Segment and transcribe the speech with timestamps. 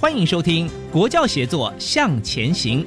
[0.00, 2.84] 欢迎收听《国教协作向前行》。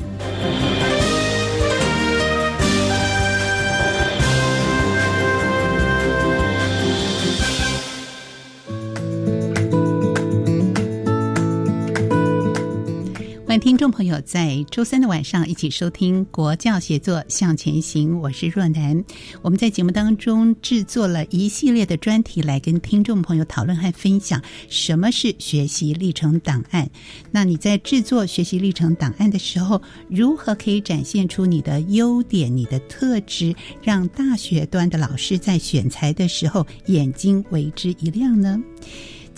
[13.62, 19.06] 听众朋友在周三的晚上一起收听《国教协作向前行》，我是若楠。
[19.44, 26.90] 我们在节目当中制作了一系列的专题，来跟听众朋友讨论和分享什么是学习历程档案。
[27.30, 38.60] 那你在制作学习历程档案的时候，如何可以展现出你的优点、你的特质，让大学端的老师在选材的时候眼睛为之一亮呢？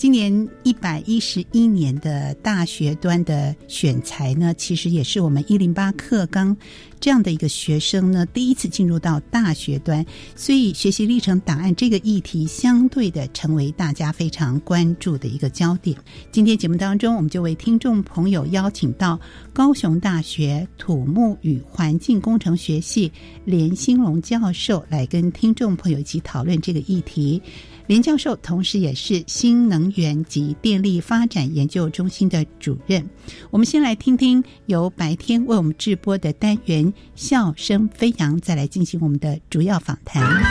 [0.04, 6.54] 今年一百一十一年的大学端的选材呢，其实也是我们一零八课纲
[7.00, 10.04] 这样的一个学生呢，第一次进入到大学端，
[10.36, 15.96] 所以学习历程档案这个议题相对的成为大家非常关注的一个焦点。
[16.30, 19.18] 今天节目当中，我们就为听众朋友邀请到
[19.54, 23.10] 高雄大学土木与环境工程学系
[23.46, 27.40] 连兴龙教授来跟听众朋友一起讨论这个议题。
[27.86, 33.06] 连教授同时也是新能源及电力发展研究中心的主任。
[33.50, 40.42] 我们先来听听由白天为我们直播的单元“笑声飞扬”，再来进行我们的主要访谈。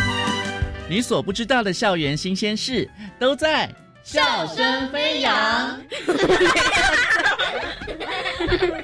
[0.87, 3.67] 你所不知道的校园新鲜事，都在
[4.03, 5.81] 《笑声飞扬》。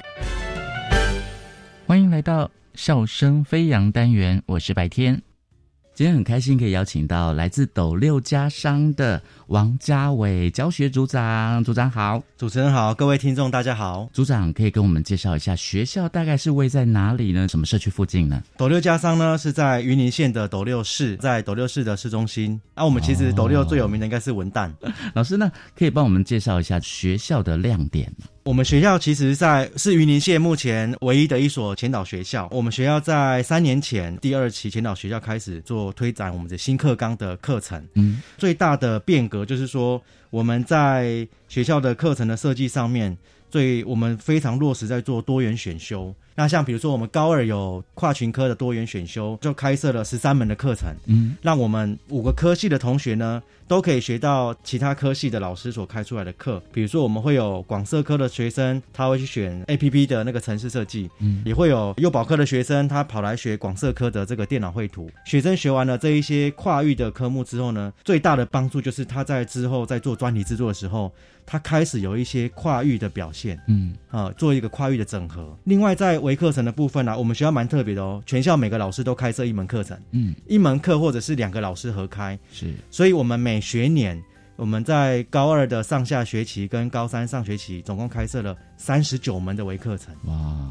[1.86, 5.22] 欢迎来到《笑声飞扬》单元，我是白天。
[6.00, 14.08] 今天很开心可以邀请到来自斗六家商的王家伟教学组长，组长好，主持人好，各位听众大家好。
[14.12, 17.48] 组长可以跟我们介绍一下学校大概是位在哪里呢？
[17.48, 18.40] 什么社区附近呢？
[18.56, 22.60] 斗六家商呢是在云林县的斗六市，在斗六市的市中心。
[22.74, 24.70] 啊，我们其实斗六最有名的应该是文旦。
[25.14, 28.26] 老师呢，可以帮我们介绍一下学校的亮点吗？
[28.44, 32.48] 我们学校其实，在是云林县目前唯一的一所前导学校。
[32.50, 37.84] 我们学校在三年前第二期前导学校开始做推展我们的新课纲的课程。
[37.94, 43.16] 嗯，最大的变革就是说，我们在学校的课程的设计上面，
[43.50, 46.14] 最我们非常落实在做多元选修。
[46.40, 56.58] 那像比如说，我们高二有跨群科的多元选修，就开设了十三门的课程，嗯，让我们五个科系的同学呢，都可以学到其他科系的老师所开出来的课。
[56.72, 65.10] 比如说，我们会有广社科的学生，他会去选 A P P 的那个城市设计，嗯，也会有幼保科的学生，他跑来学广社科的这个电脑绘图。
[65.26, 71.12] 学生学完了这一些跨域的科目之后呢，最大的帮助就是他在之后在做专题制作的时候，
[71.44, 75.54] 他开始有一些跨域的表现，嗯，啊，做一个跨域的整合。
[75.64, 84.16] 另外，在微课程的部分呢、我们学校蛮特别的哦，全校每个老师都开设一门课程，嗯，一门课或者是两个老师合开，是，所以我们每学年
[84.54, 90.70] 我们在高二的上下学期跟高三上学期总共开设了三十九门的微课程，哇，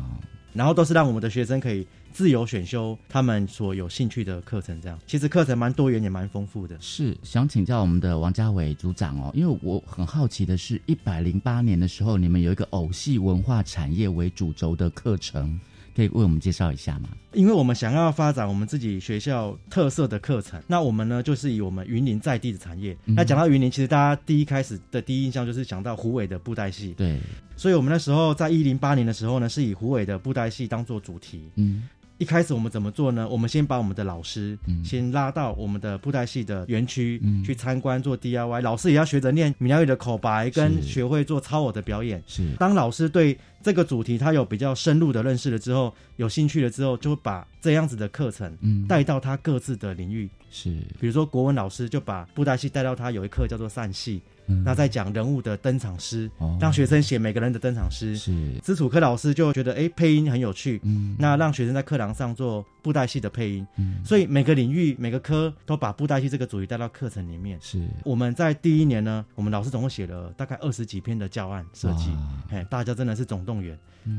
[0.53, 1.85] 然后都是让我们的学生可以
[2.19, 6.75] 自由选修他们所有兴趣的课程，这样其实课程蛮多元也蛮丰富的。
[6.81, 15.57] 是想请教我们的王家伟组长哦，因为我很好奇的是，一百零八年的时候，你们有一个偶戏文化产业为主轴的课程，
[15.95, 17.07] 可以为我们介绍一下吗？
[17.31, 22.97] 因为我们想要发展我们自己学校特色的课程，那我们呢就是以我们云林在地的产业。
[23.05, 26.93] 那讲到云林，其实大家第一开始的第一印象就是想到虎尾的布袋戏。
[26.97, 27.17] 对，
[27.55, 31.49] 所以我们那时候在一零八年的时候呢，是以虎尾的布袋戏当做主题。
[31.55, 31.87] 嗯，
[32.19, 33.27] 一开始我们怎么做呢？
[33.29, 42.21] 我们先把我们的老师先拉到我们的布袋戏的园区去参观做 DIY，老师也要学着念闽南语的口白，跟学会做超偶的表演。
[42.27, 48.57] 是，当老师对这个主题他有比较深入的认识了之后，有兴趣了之后，就会把这样子的课程
[48.87, 50.29] 带到他各自的领域。
[50.49, 50.69] 是，
[50.99, 54.21] 比如说国文老师就把布袋戏带到他有一课叫做散戏。
[54.65, 58.17] 那在讲人物的登场诗，哦让学生写每个人的登场诗。
[58.17, 58.33] 是，
[58.63, 63.67] 基础科老师就觉得哎，配音很有趣，嗯，那让学生在课堂上做布袋戏的配音。
[63.75, 67.59] 嗯，所以每个领域每个科都把布袋戏这个主题带到课程里面。
[67.61, 72.09] 是，我们在第一年呢，我们老师总共写了大概二十几篇的教案设计，
[72.49, 73.75] 哎，大家真的是总动员。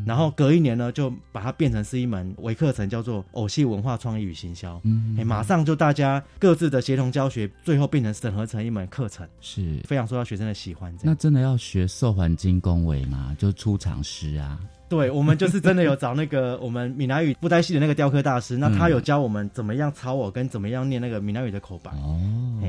[0.06, 4.81] 然后隔一年呢，就把它变成是一门微课程，叫做偶戏文化创意与行销。
[4.85, 10.94] 嗯，哎，马上就大家各自的协同教学，最后变成整合成一门课程，是非常受到学生的喜欢。
[11.03, 13.35] 那真的要学受环境工维吗？
[13.38, 14.61] 就出场诗啊？
[14.91, 21.93] 对，我们就是真的有找那个我们闽南语布袋戏的那个雕刻大师，那他有教我们怎么样抄我跟怎么样念那个闽南语的口白。
[21.93, 22.21] 哦，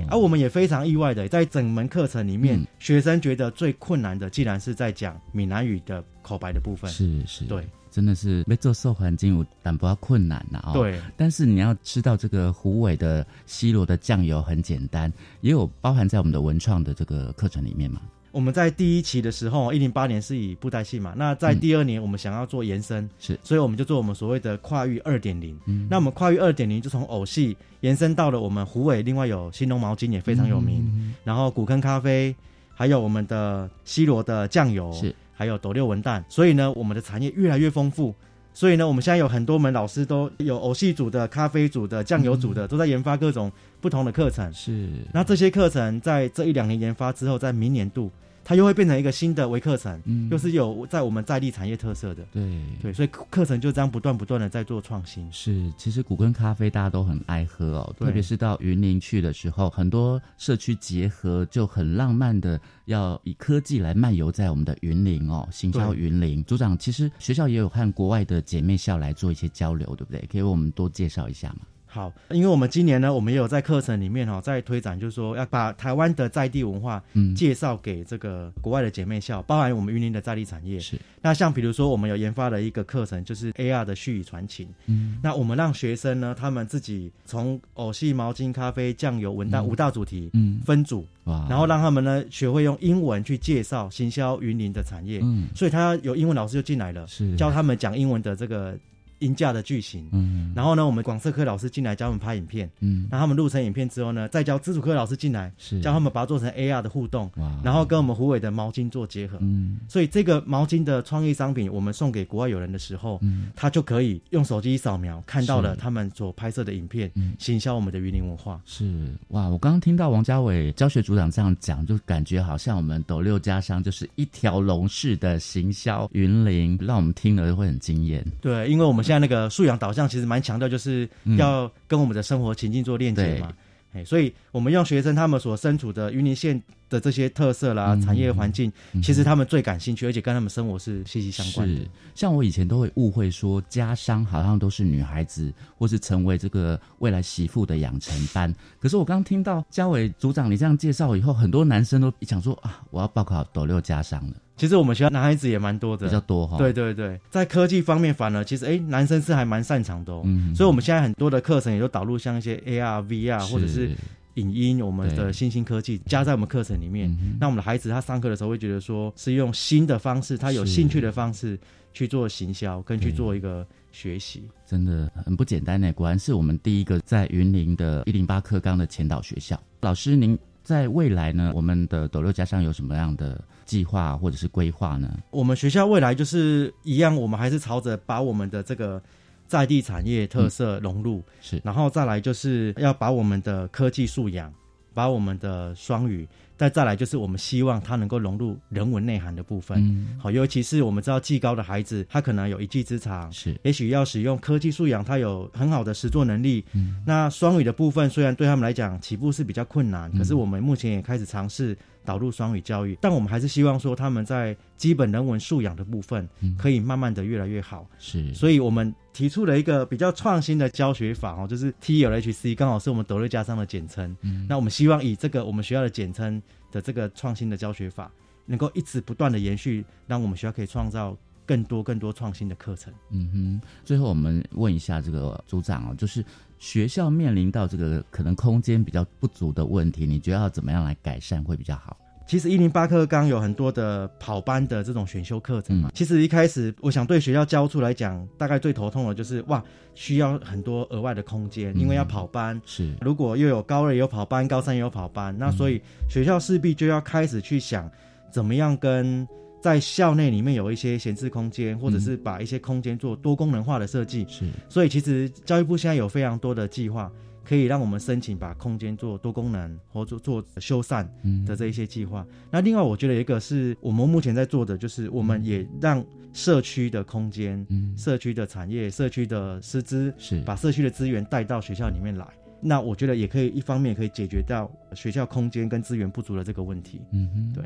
[0.07, 6.91] 而我们也非常意外的，在整门课程里面，学生觉得最困难的，竟然是在讲闽南语的口白的部分。
[6.91, 10.62] 是是，对，真的是没做寿环境，但不要困难呐。
[10.67, 18.00] 哦，对，但是你要吃到这个虎尾的西罗的酱油很简单，也有包含在我们的文创的这个课程里面嘛。
[18.31, 25.57] 我们在第一期的时候，一零八年是以布袋戏嘛，那在第二年我们想要做延伸，是，所以我们就做我们所谓的跨域二点零。
[25.89, 32.33] 那我们跨域二点零就从偶戏延伸到了我们虎尾，另外有新农毛巾也非常有名，然后古坑咖啡，
[32.73, 38.15] 还有我们的西罗的酱油，是，还有斗六文旦，所以呢，我们的产业越来越丰富。
[38.53, 44.53] 所以呢，我们现在有很多门老师都有偶戏组的、咖啡组的、酱油组的，都在研发各种不同的课程。
[44.53, 48.12] 是，那这些课程在这一两年研发之后，在明年度。
[48.51, 55.31] 它又会变成一个新的微课程，嗯，又是有在我们在地产业特色的，对对，所以课程就这样不断不断的在做创新。
[55.31, 66.44] 是，其实古根咖啡大家都很爱喝哦，特别是到云林去的时候，很多社区结合就很浪漫的，要以科技来漫游在我们的云林哦，行销云林。
[66.44, 70.27] 组长，其实学校也有和国外的姐妹校来做一些交流，对不对？
[70.30, 71.59] 可以为我们多介绍一下吗？
[71.93, 80.79] 好，因为我们今年呢，我们也有在课程里面哈，在推展，就是说要把台湾的在地文化，嗯，介绍给这个国外的姐妹校，包含我们云林的在地产业。
[80.79, 80.97] 是。
[81.21, 84.69] 那像比如说，我们有研发了一个课程，就是 AR 的絮语传情。
[84.85, 85.19] 嗯。
[85.21, 95.19] 那我们让学生呢，他们自己从偶戏、毛巾、咖啡、酱油、文旦五大主题，嗯，分组，哇，然后让他们呢学会用英文去介绍行销云林的产业。
[95.21, 95.49] 嗯。
[95.53, 98.77] 所以他有英文老师就进来了，是教他们讲英文的这个。
[99.21, 105.79] 音架的剧情，嗯，然后呢，我们广设科老师进来教我们拍影片，嗯，让他们录成影片之后呢，再教基础科老师进来，是。
[105.79, 119.07] 教他们把它做成 AR 的互动，哇，然后跟我们虎尾的毛巾做结合，嗯，所以这个毛巾的创意商品，我们送给国外友人的时候，嗯，他就可以用手机扫描看到了他们所拍摄的影片，嗯，行销我们的云林文化，是。
[119.29, 129.91] 哇，我刚刚听到王家伟教学组长这样讲，就感觉好像我们斗六家乡就是一条龙式的行销云林，让我们听了会很惊艳，对，因为我们现在那个素养导。
[129.91, 131.05] 好像其实蛮强调，就是
[131.37, 133.51] 要跟我们的生活情境做链接嘛，
[133.91, 138.71] 哎，所以我们用学生他们所身处的云林县的这些特色啦、产业环境，
[139.03, 141.81] 其实他们最感兴趣，而且跟他们生活是息息相关的。
[142.15, 148.55] 像我以前都会误会说，家商好像都是女孩子，或是成为这个未来媳妇的养成班。
[148.79, 154.33] 可是我刚听到嘉伟组长你这样介绍以后，很多男生都想说啊，我要报考斗六家商了。
[154.61, 156.55] 其实我们学校男孩子也蛮多的，比较多哈。
[156.55, 160.21] 对对对，在科技方面，反而其实哎，男生是还蛮擅长的哦。
[160.24, 163.89] 嗯，所以我们现在很多的课程也都导入像一些 AR、VR 或者是
[164.36, 167.12] 影音，我们的新兴科技加在我们课程里面。
[167.39, 171.57] 那我们的孩子他上课的时候会觉得说，是用新的方式，他有兴趣的方式
[171.91, 175.91] 去做行销，跟去做一个学习，真的很不简单呢。
[175.93, 179.59] 果然是我们第一个在云林的一零八课纲的前导学校。
[179.79, 183.41] 老师，您在未来呢，我们的斗六加上有什么样的？
[183.63, 185.10] 计划或者是规划呢？
[185.30, 189.01] 我们学校未来就是一样，我们还是朝着把我们的这个
[189.48, 194.53] 在地产业特色融入，是，然后再来就是要把我们的科技素养，
[194.93, 196.27] 把我们的双语。
[196.57, 206.63] 再再来就是我们希望它能够融入人文内涵的部分，好，尤其是我们知道技高的孩子，他可能有一技之长，是，也许要使用科技素养，他有很好的实作能力。
[206.74, 216.27] 嗯，那双语的部分虽然对他们来讲起步是比较困难，可是我们目前也开始尝试导入双语教育，但我们还是希望说他们在基本人文素养的部分
[216.58, 217.88] 可以慢慢的越来越好。
[218.00, 224.15] 是，所以我们提出了一个比较创新的教学法哦，就是 T L H C，刚好是我们德瑞加商的简称。
[224.22, 226.41] 嗯，那我们希望以这个我们学校的简称。
[226.72, 228.10] 的这个创新的教学法，
[228.46, 231.17] 能够一直不断的延续，让我们学校可以创造。
[231.43, 232.93] 更多更多创新的课程。
[233.10, 236.24] 嗯哼，最后我们问一下这个组长哦，就是
[236.62, 241.98] 学校面临到这个可能空间比较不足的问题，你觉得要怎么样来改善会比较好？
[242.27, 245.89] 其实一零八课纲有很多的跑班的这种选修课程嘛。
[245.91, 249.62] 其实一开始，我想对学校教处来讲，大概最头痛的就是哇，
[249.96, 252.62] 需要很多额外的空间，因为要跑班。
[252.63, 257.89] 是，如果又有高二有跑班，高三也有跑班，那所以学校势必就要开始去想，
[258.32, 259.27] 怎么样跟
[259.62, 264.25] 在校内里面有一些闲置空间，或者是把一些空间做多功能化的设计。
[264.27, 267.12] 是，所以其实教育部现在有非常多的计划。
[267.44, 271.06] 可以让我们申请把空间做多功能或做做修缮
[271.44, 272.25] 的这一些计划。
[272.51, 282.25] 那另外，我觉得一个是我们目前在做的，就是我们也让社区的空间、嗯社区的产业、社区的师资，是把社区的资源带到学校里面来。
[282.62, 287.01] 那我觉得也可以一方面可以解决到学校空间跟资源不足的这个问题。
[287.12, 287.63] 嗯哼，对。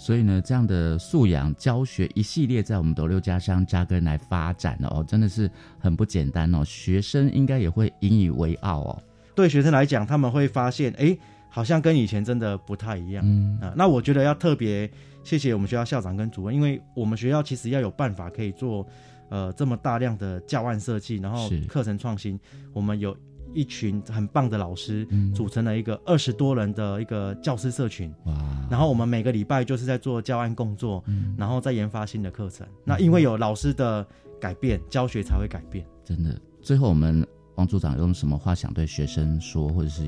[0.00, 6.64] 所以呢，这样的素养教学一系列在我们斗六家乡扎根来发展哦，真的是很不简单哦。
[6.64, 9.02] 学生应该也会引以为傲哦。
[9.34, 11.14] 对学生来讲，他们会发现，哎，
[11.50, 13.22] 好像跟以前真的不太一样。
[13.26, 14.90] 嗯啊，那我觉得要特别
[15.22, 18.86] 谢谢我们学校校长跟主任，因为我们学校其实要有办法可以做，
[19.28, 22.40] 呃，这么大量的教案设计，然后课程创新。
[22.72, 23.14] 我们有
[23.54, 28.12] 一群很棒的老师，组成了一个二十多人的一个教师社群。
[28.24, 28.34] 哇！
[28.70, 31.02] 然后我们每个礼拜就是在做教案工作，
[31.36, 32.66] 然后再研发新的课程。
[32.84, 34.06] 那因为有老师的
[34.40, 35.86] 改变，教学才会改变。
[36.04, 37.26] 真的，最后我们。
[37.56, 40.06] 王组长用什么话想对学生说，或者是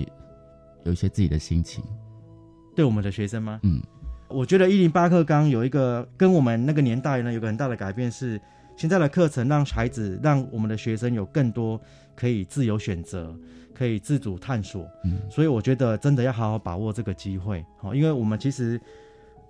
[0.84, 1.84] 有一些自己的心情？
[2.74, 3.60] 对我们的学生吗？
[3.62, 3.78] 嗯，
[4.28, 8.40] 我觉得一零八课纲有一个跟我们那个年代呢有个很大的改变是，
[8.74, 11.78] 现在的课程让孩子让我们的学生有更多
[12.14, 13.34] 可以自由选择，
[13.74, 14.88] 可以自主探索。
[15.04, 17.64] 嗯，所以我觉得真的要好好把握这个机会。
[17.78, 18.80] 好，因为我们其实。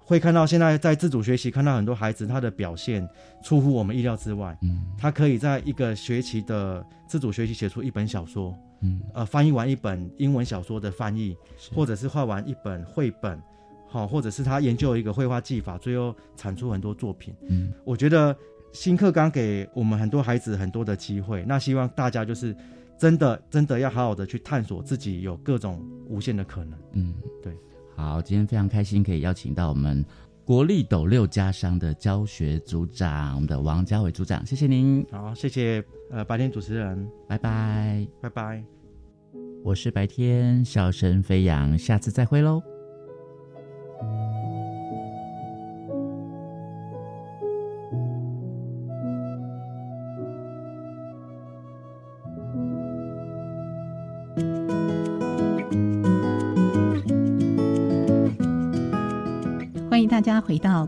[0.04, 3.08] 会看到现在在自主学习，看到很多孩子他的表现
[3.40, 4.54] 出乎我们意料之外。
[4.60, 11.36] 嗯，他可以在一个学期的自主学习写出一本小说，嗯，呃，翻译完一本英文小说的翻译，
[11.72, 13.40] 或者是画完一本绘本，
[13.88, 17.32] 好，或者是他研究一个绘画技法，最后产出很多作品。
[17.48, 18.36] 嗯，我觉得
[18.72, 22.56] 新课纲给我们很多孩子很多的机会，那希望大家就是
[22.98, 26.78] 真的真的要好好的去探索自己有各种无限的可能。
[26.92, 27.52] 嗯，对。
[27.94, 30.04] 好，今天非常开心可以邀请到我们
[30.44, 35.06] 国立斗六家商的教学组长，我们的王家伟组长，谢谢您。
[35.10, 38.64] 好，谢谢呃白天主持人，拜拜，拜拜。
[39.62, 42.62] 我是白天，笑声飞扬，下次再会喽。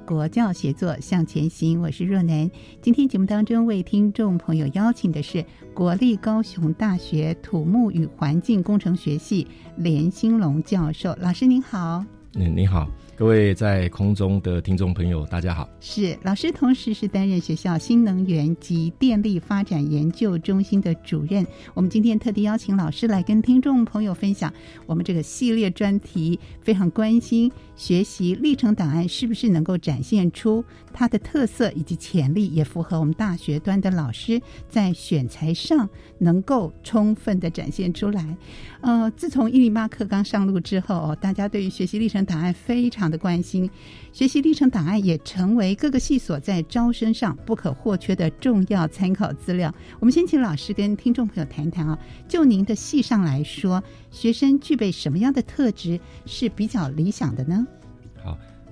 [0.04, 2.50] 国教协作向前行，我是若楠。
[2.82, 9.46] 今天节目当中为听众朋友邀请的是国立高雄大学土木与环境工程学系
[9.76, 12.04] 连兴龙教授，老师您好。
[12.36, 12.88] 嗯，你好。
[13.16, 15.68] 各位在空中的听众朋友，大家好。
[15.78, 21.46] 是老师，同时是担任学校新能源及电力发展研究中心的主任。
[21.74, 24.52] 我们今天特地邀请老师来跟听众朋友分享
[24.84, 35.88] 我们这个系列专题，非常关心学习历程档案是不是能够展现出它的特色以及潜力，也符合我们大学端的老师在选材上
[36.18, 38.36] 能够充分的展现出来。
[38.80, 43.68] 呃，自从一零八课纲上路之后，大家对于学习历程档案非常的关心，
[44.12, 49.74] 学习历程档案也成为各个系所在招生上不可或缺的重要参考资料。
[49.98, 57.63] 我们先请老师跟听众朋友谈谈啊，就您的系上来说，学生具备什么样的特质是比较理想的呢？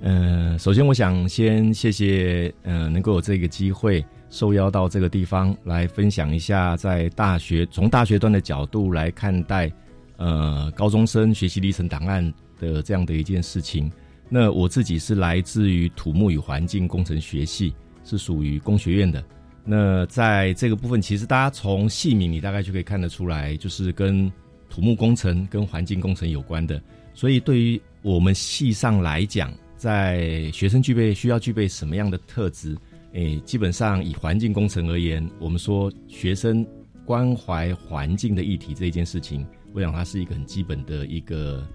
[0.03, 4.05] 呃，首先我想先谢谢，呃，能够有这个机会。
[4.31, 9.71] 受邀到这个地方来分享一下，在大学从大学端的角度来看待，
[10.17, 12.25] 呃，高中生学习历程档案
[12.59, 13.93] 的这样的一件事情。
[14.31, 19.23] 那我自己是来自于土木与环境工程学系，是属于工学院的。
[19.65, 24.33] 那在这个部分，其实大家从系名你大概就可以看得出来，就是跟
[24.71, 26.83] 土木工程、跟环境工程有关的。
[27.13, 32.77] 所以对于我们系上来讲，在学生具备需要具备什么样的特质？
[33.15, 36.65] 诶，基本上以环境工程而言，我们说学生
[37.05, 41.67] 关怀环境的议题这一件事情，我想它是一个很基本的一个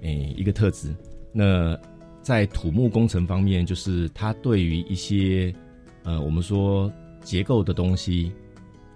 [0.00, 0.92] 诶一个特质。
[1.32, 1.78] 那
[2.20, 5.54] 在土木工程方面，就是他对于一些
[6.02, 6.92] 呃我们说
[7.22, 8.32] 结构的东西，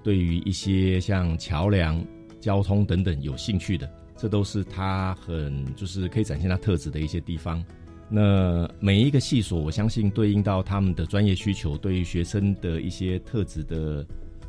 [0.03, 2.05] 对于一些像桥梁、
[2.41, 7.65] 交通等等有兴趣的，这都是他很就是可以展现他特质的一些地方。
[8.09, 14.07] 那每一个系所，我相信对应到他们的专业需求，对于学生的一些特质的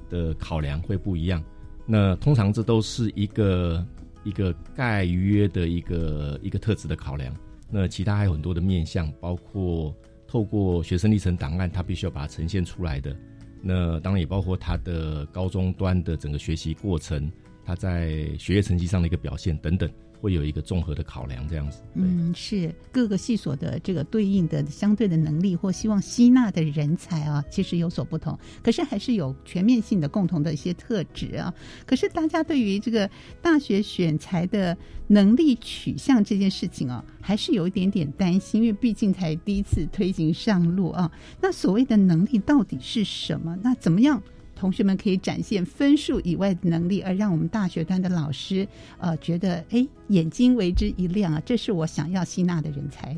[0.09, 1.43] 的考量会不一样。
[1.85, 3.85] 那通常这都是一个
[4.23, 7.35] 一个概约的一个一个特质的考量。
[7.69, 9.93] 那其他还有很多的面向，包括
[10.27, 13.15] 透过学生历程档案，他必须要把它呈现出来的。
[13.61, 17.29] 那当然也包括他的高中端的整个学习过程，
[17.65, 19.89] 他在学业成绩上的一个表现等等。
[20.19, 21.81] 会有一个综合的考量，这样子。
[21.93, 28.37] 嗯，是各个系所的这个对应的相对的能力或希望吸纳的人才啊，其实有所不同。
[28.63, 31.53] 可是还是有全面性的共同的一些特质啊。
[31.85, 33.09] 可是大家对于这个
[33.41, 34.75] 大学选材的
[35.07, 41.11] 能力取向这件事情啊，还是有一点点担心，因为毕竟才第一次推行上路啊。
[41.41, 43.57] 那所谓的能力到底是什么？
[43.61, 44.21] 那怎么样？
[44.57, 53.15] 同学们可以展现分数以外的能力，而让我们大学端的老师呃觉得哎眼睛为之一亮啊，这是我想要吸纳的人才。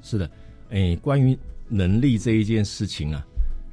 [0.00, 0.30] 是的，
[0.70, 3.26] 哎，关于能力这一件事情啊，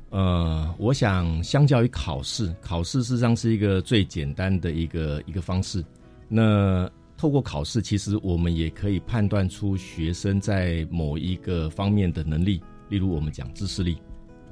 [0.10, 5.84] 呃，我想相较于考试，考试事实上是一个最简单的一个一个方式。
[6.28, 13.98] 那透过考试，其实我们也可以判断出学生在某一个方面的能力，例如我们讲知识力。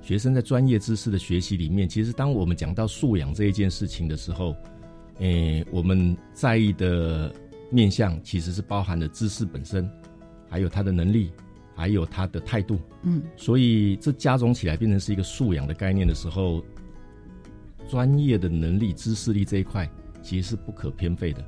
[0.03, 4.53] 学生在专业知识的学习里面，其实当我们讲到素养这一件事情的时候，
[5.19, 7.33] 诶，我们在意的
[7.71, 9.89] 面向其实是包含了知识本身，
[10.49, 11.31] 还有他的能力，
[11.73, 12.77] 还有他的态度。
[13.03, 16.61] 嗯，所以这加总起来变成是一个素养的概念的时候，
[17.87, 19.89] 专业的能力、知识力这一块
[20.21, 21.41] 其实是不可偏废的。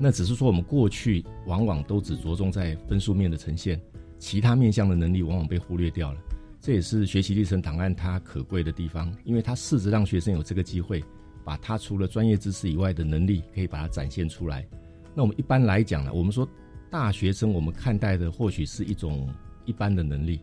[0.00, 3.80] 那只是说我们过去往往都只着重在分数面的呈现，
[4.18, 6.20] 其他面向的能力往往被忽略掉了。
[6.62, 11.02] 这也是学习历程档案它可贵的地方，因为它试着让学生有这个机会，
[11.42, 14.66] 把他除了专业知识以外的能力，可以把它展现出来。
[15.14, 16.46] 那我们一般来讲呢，我们说
[16.90, 19.26] 大学生，我们看待的或许是一种
[19.64, 20.38] 一般的能力。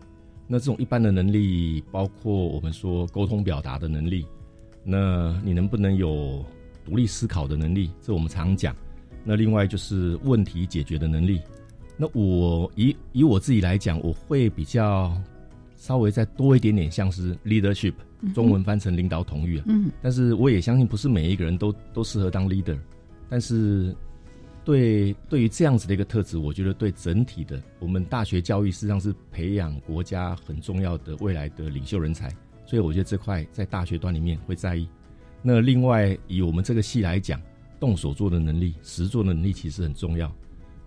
[0.47, 4.25] 那这种一般的能力，包括我们说沟通表达的能力，
[4.83, 6.43] 那你能不能有
[6.83, 7.91] 独立思考的能力？
[8.01, 8.75] 这我们常讲。
[9.23, 11.41] 那另外就是问题解决的能力。
[11.95, 15.15] 那我以以我自己来讲，我会比较。
[15.77, 17.93] 稍微再多一点点，像是 leadership，
[18.33, 19.63] 中文翻成领导统御啊。
[19.67, 22.77] 嗯，但是我也相信，不是每一个人都都适合当 leader。
[23.29, 23.95] 但是，
[24.65, 32.29] 对对于这样子的一个特质，我觉得对整体的我们大学教育，实际上是培养国家很重要的未来的领袖人才。
[32.65, 34.87] 所以，我觉得这块在大学端里面会在意。
[35.41, 37.39] 那另外，以我们这个系来讲，
[37.79, 40.29] 动手做的能力、实做的能力其实很重要。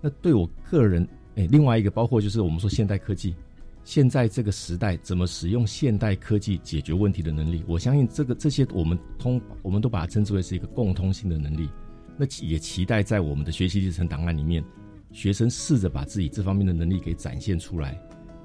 [0.00, 3.34] 那对我个人，哎，另外一个包括就是我们说现代科技。
[3.82, 11.68] 现在这个时代，怎么使用现代科技解决问题的能力，我相信这个这些我们通，我们都把它称之为是一个共通性的能力。
[12.16, 14.62] 那也期待在我们的学习历程档案里面，
[15.10, 17.98] 学生试着把自己这方面的能力给展现出来。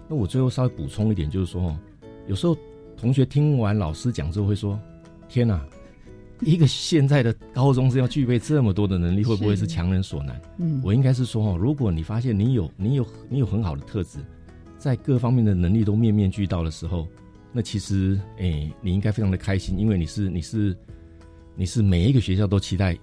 [0.08, 1.78] 那我最后稍微补充一点，就是说，
[2.28, 2.58] 有时候
[2.96, 4.80] 同学听完老师讲之后会说
[5.28, 5.64] ：“天哪，
[6.40, 14.20] 一个现在的高中生要具备这么多的能力，会不会是强人所难？”嗯，我应该是说，哦，如果你发现你有你有你有很好的特质。
[14.78, 17.08] 在各方面的能力都面面俱到的时候，
[17.52, 20.78] 那其实，哎，你应该非常的开心，因为你是你是
[21.56, 22.98] 你是每一个学校都期待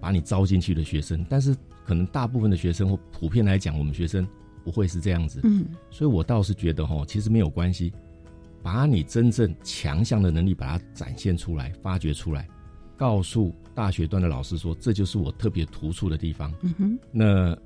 [0.00, 1.24] 把你招进去的学生。
[1.28, 4.26] 但是，可能大部分的学生或普遍来讲，我们学生
[4.64, 5.40] 不会是这样子。
[5.44, 7.92] 嗯，所以我倒是觉得，哈，其实没有关系，
[8.62, 12.48] 把你真正强项的能力把它展现出来、发掘出来，
[12.96, 16.52] 告诉大学段的老师说，这就是我特别突出的地方。
[16.62, 17.58] 嗯哼，那。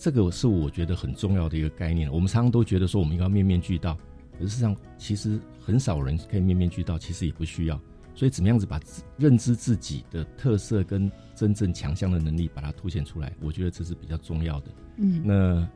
[0.00, 2.10] 这个是我觉得很重要的一个概念。
[2.10, 3.94] 我们常常都觉得说我们应该面面俱到，
[4.38, 7.78] 可是事实上其实很少人可以面面俱到，其实也不需要。
[8.14, 8.80] 所以怎么样子把
[9.18, 14.70] 认知自己的特色跟真正强项的能力把它凸显出来，我觉得这是比较重要的。
[14.96, 15.68] 嗯，那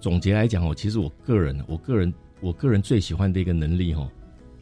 [0.00, 4.10] 总结来讲哦，其实我个人，我个人，我个人最喜欢的一个能力哦，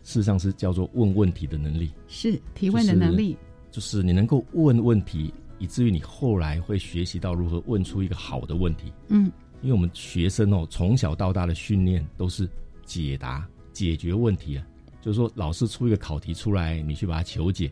[0.02, 3.36] 事实上是叫做问问题的能力，是提问的能力，
[3.70, 5.32] 就是你能够问问题。
[5.58, 8.92] 以至于你后来会学习到如何问出一个好的问题。
[9.08, 9.30] 嗯，
[9.62, 12.48] 因为我们学生哦，从小到大的训练都是
[12.84, 14.66] 解答、解决问题啊。
[15.00, 17.70] 就是说，老师出一个考题出来，你去把它求解，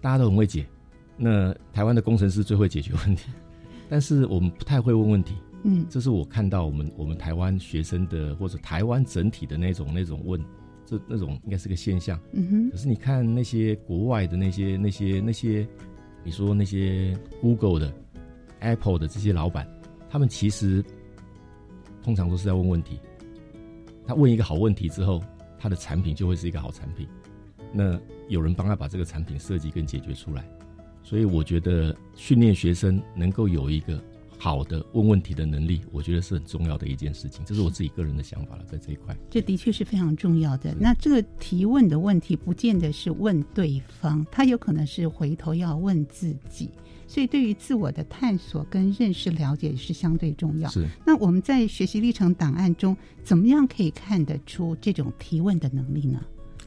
[0.00, 0.66] 大家都很会解。
[1.16, 3.30] 那台湾的工程师最会解决问题，
[3.88, 5.34] 但是我们不太会问问题。
[5.64, 10.40] 嗯，这是我看到我们我们台湾学生的或者台湾整体的那种那种问，
[10.86, 12.20] 这那种应该是个现象。
[12.32, 12.70] 嗯哼。
[12.70, 15.66] 可是你看那些国外的那些那些那些。
[16.24, 17.92] 你说那些 Google 的、
[18.60, 19.68] Apple 的这些老板，
[20.10, 20.84] 他们其实
[22.02, 22.98] 通常都是在问问题。
[24.06, 25.22] 他问一个好问题之后，
[25.58, 27.06] 他的产品就会是一个好产品。
[27.72, 30.48] 那有人帮他把这个产品设计跟解决出来。
[31.02, 34.02] 所以我觉得训练学生能够有一个
[34.38, 37.44] 好的问问题的能力，我觉得是很重要的一件事情。
[37.44, 40.74] 这是我自己个人的想法了，在这一块，这的确是非常重要的。
[40.78, 46.70] 那这个提问的问题，不见得是问对方，他有可能是回头要问自己。
[47.06, 50.68] 所以，对于自我的探索跟认识了解是相对重要。
[50.68, 50.86] 是。
[51.06, 56.20] 那我们在学习历程档案中，怎么样可以看得出这种提问的能力呢？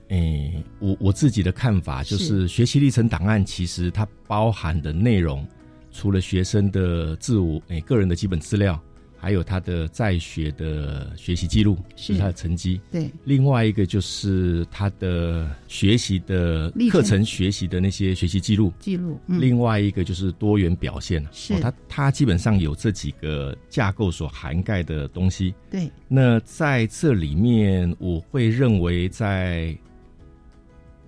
[0.07, 5.47] 诶，我我自己的看法就是，学习历程档案其实它包含的内容，
[5.91, 8.81] 除了学生的自我诶个人的基本资料。
[9.23, 12.81] 还有他的在学的学习记录，是他的成绩。
[12.91, 18.73] 对，另外一个就是他的学习的课程学习的那些学习记录。
[18.79, 19.19] 记录。
[19.27, 21.23] 另外一个就是多元表现。
[21.31, 21.59] 是。
[21.59, 25.53] 他他基本上有这几个架构所涵盖的东西。
[25.69, 25.87] 对。
[26.07, 29.77] 那在这里面，我会认为在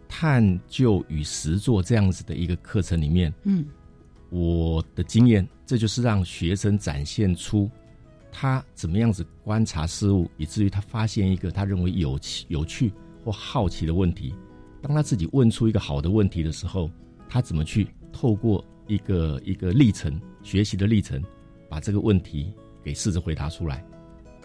[0.08, 3.66] 探究与实作这样子的一个课程里面，嗯，
[4.34, 7.70] 我的经验，这就是让学生展现出。
[8.32, 12.92] 他怎么样子观察事物，以至于他发现一个他认为有趣、有趣
[13.24, 14.34] 或好奇的问题。
[14.82, 16.90] 当他自己问出一个好的问题的时候，
[17.30, 21.24] 他怎么去透过一个一个历程、学习的历程，
[21.70, 22.52] 把这个问题
[22.84, 23.86] 给试着回答出来？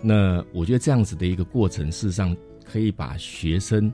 [0.03, 3.90] 那我觉得这样子的一个过程，事实上可以把学生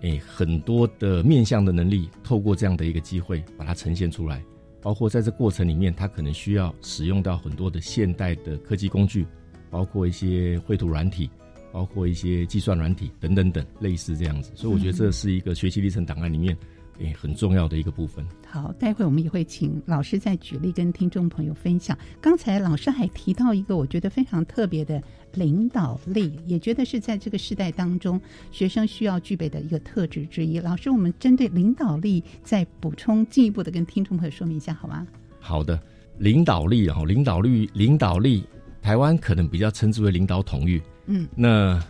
[0.00, 4.44] 诶很多的面向的能力，透过这样的一个机会，把它呈现出来。
[4.82, 9.26] 包括在这过程里面，他可能需要使用到很多的现代的科技工具，
[9.70, 11.28] 包括一些绘图软体，
[11.72, 14.50] 包括一些计算软体等等等，类似这样子。
[14.54, 16.56] 所以我觉得这是一个学习历程档案里面。
[17.00, 18.24] 诶，很重要的一个部分。
[18.46, 21.96] 好，待会我们也会请老师再举例跟听众朋友分享。
[22.20, 30.60] 刚才老师还提到一个我觉得非常特别的领导力，也觉得是在这个时代当中学生需要具备的一个特质之一。
[30.60, 35.06] 老师，我们针对领导力再补充进一步的跟听众朋友说明一下，好吗？
[35.40, 35.80] 好的，
[36.18, 38.44] 领导力啊，领导力，领导力，
[38.82, 40.82] 台湾可能比较称之为领导统御。
[41.06, 41.82] 嗯，那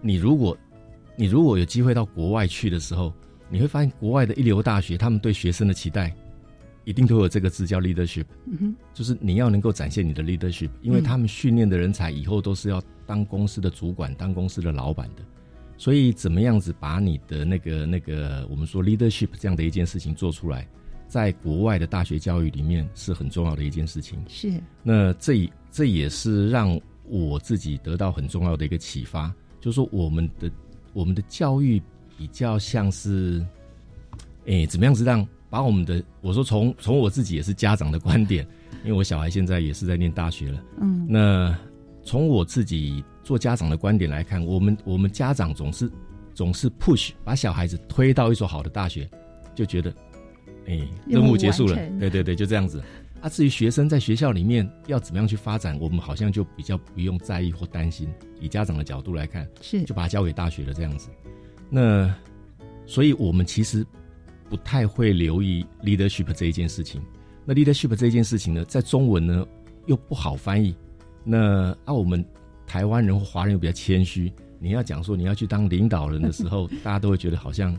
[0.00, 0.56] 你如果
[1.16, 3.12] 你如果有机会到国外去的时候。
[3.52, 6.10] 你会发现，国外的一流大学，他们对学生的期待，
[6.84, 8.24] 一定都有这个字叫 leadership，
[8.94, 15.22] 就是你要能够展现你的 leadership，因为他们训练的人才以后都是要当公司的主管、当公司的老板的，
[15.76, 20.66] 所以怎么样子把你的那个那个我们说 leadership 这样的一件事情做出来，
[21.06, 24.18] 在国外的大学教育里面是很重要的一件事情。
[24.28, 24.50] 是，
[24.82, 30.50] 那这这也是让我自己得到很重要的一个启发，就是说我们的
[30.94, 31.82] 我们的教育。
[32.22, 33.44] 比较像是，
[34.46, 38.46] 哎，怎么样子让把我们的我说从从我自己也是家长的观点，
[38.84, 41.52] 因为我小孩现在也是在念大学了，嗯，那
[42.04, 45.90] 从我自己做家长的观点来看，我们我们家长总是
[46.32, 49.10] 总是 push 把小孩子推到一所好的大学，
[49.52, 49.92] 就觉得，
[50.68, 52.80] 哎，任务结束了，对对对，就这样子。
[53.20, 58.08] 啊，至于学生在学校里面要怎么样去发展，我们好像就比较不用在意或担心。
[58.40, 61.08] 以家长的角度来看，是就把它交给大学了这样子。
[61.74, 62.14] 那，
[62.84, 63.82] 所以我们其实
[64.50, 67.00] 不太会留意 leadership 这一件事情。
[67.46, 69.46] 那 leadership 这一件事情呢，在中文呢
[69.86, 70.76] 又不好翻译。
[71.24, 72.22] 那啊，我们
[72.66, 74.30] 台湾人或华人又比较谦虚，
[74.60, 77.74] 你要讲说你要去当领导人的时候， 大家都会觉得好像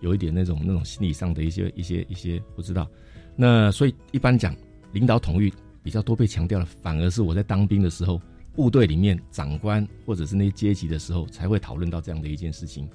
[0.00, 2.88] 有一点那种那种心理上的一些一些一些不知道。
[3.34, 4.54] 那所以一般讲
[4.92, 5.52] 领导统御
[5.82, 8.22] 比较多被强调的，反而是我在当兵的时候，
[8.54, 12.88] 部队里面长官或者是那些阶级的时候，才会讨论到这样的一件事情。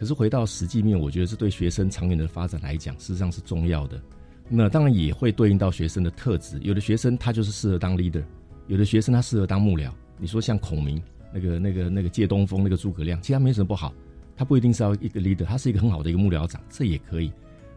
[0.00, 4.00] 可是回到实际面，我觉得这对学生长远的发展来讲，事实上是重要的。
[4.48, 6.58] 那当然也会对应到学生的特质。
[6.62, 8.24] 有的学生他就是适合当 leader，
[8.66, 9.90] 有的学生他适合当幕僚。
[10.16, 11.00] 你说像孔明
[11.34, 13.92] 那个、那个、那个借东风那个诸葛亮，其实他没什么不好，
[14.38, 17.30] 他不一定是要一个 leader，他是一个很好的一个幕僚长，这也可以。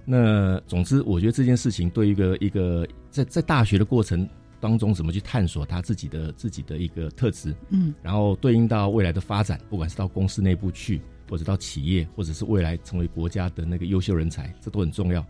[0.06, 4.26] 那总之，我觉得这件事情对一个一个在在大学的过程
[4.62, 11.02] 当中，怎么去探索他自己的自己的一个特质，嗯，然后对应到未来的发展，不管是到公司内部去。
[11.34, 15.26] 或者到企业，或者是未来成为国家的那个优秀人才，这都很重要。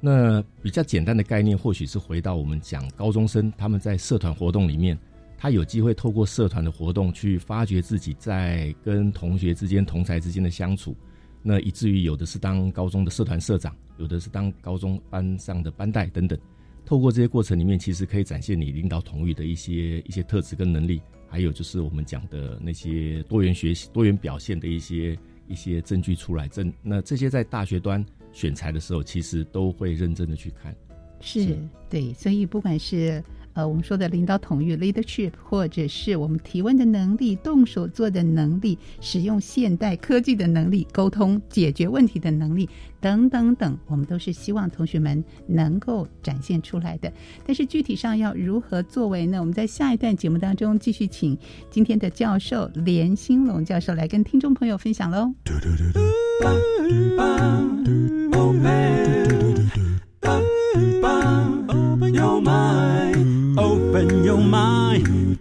[0.00, 4.96] 那比较简单的概念，或许是回到我们讲高中生他们在社团活动里面，
[5.36, 10.96] 他有机会透过社团的活动去发掘自己在跟同学之间、同才之间的相处。
[11.42, 16.38] 那以至于有的是当高中的社团社长，有的是当高中班上的班带等等。
[16.86, 25.18] 透过这些过程里面，其实可以展现你领导同意的一些一些特质跟能力，还有就是我们讲的那些多元学习、多元表现的一些。
[25.48, 30.74] 一些证据出来，证那这些在大学端选材的时候，其实都会认真的去看。
[31.20, 31.58] 是
[31.88, 33.22] 对，所以不管是
[33.58, 47.12] 呃我们说的领导统御 leadership，或者是我们提问的能力、动手做的能力、使用现代科技的能力、沟通解决问题的能力等等等，我们都是希望同学们能够展现出来的。
[47.44, 49.40] 但是具体上要如何作为呢？
[49.40, 51.36] 我们在下一段节目当中继续请
[51.68, 55.34] 今天的教授连兴龙教授来跟听众朋友分享喽。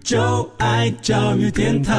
[0.07, 1.93] 就爱教育电台。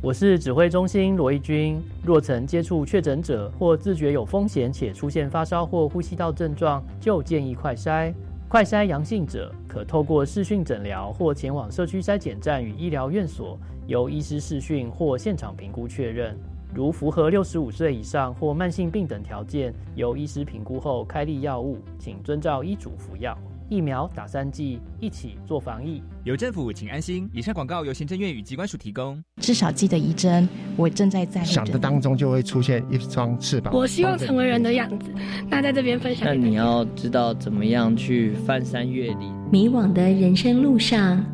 [0.00, 1.82] 我是指挥中心罗义军。
[2.04, 8.14] 若曾接触确诊者或自觉有风险且出现发烧或呼吸道症状，就建议快筛。
[8.48, 16.38] 快筛阳性者可透过视讯诊疗或前往社区筛检站与医疗院所，由医师视讯或现场评估确认。
[16.76, 23.34] 如符合六十五岁以上或慢性病等条件，由医师评估后开立药物，请遵照医嘱服药。
[23.70, 26.02] 疫苗打三剂，一起做防疫。
[26.22, 27.28] 有政府，请安心。
[27.32, 29.20] 以上广告由行政院与机关署提供。
[29.38, 33.74] 至少记得一针，我正在在想的当中就会出现一双翅膀。
[33.74, 35.10] 我希望成为人的样子。
[35.48, 36.28] 那在这边分享。
[36.28, 39.34] 那你要知道怎么样去翻山越岭。
[39.50, 41.24] 迷惘的人生路上，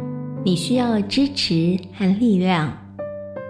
[0.45, 2.82] 你需要支持和力量。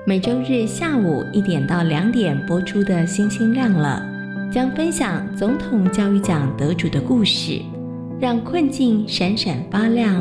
[0.05, 4.05] 每周日下午一点到两点播出的《星星亮了》，
[4.53, 7.63] 将分享总统教育奖得主的故事，
[8.19, 10.21] 让困境闪闪发亮，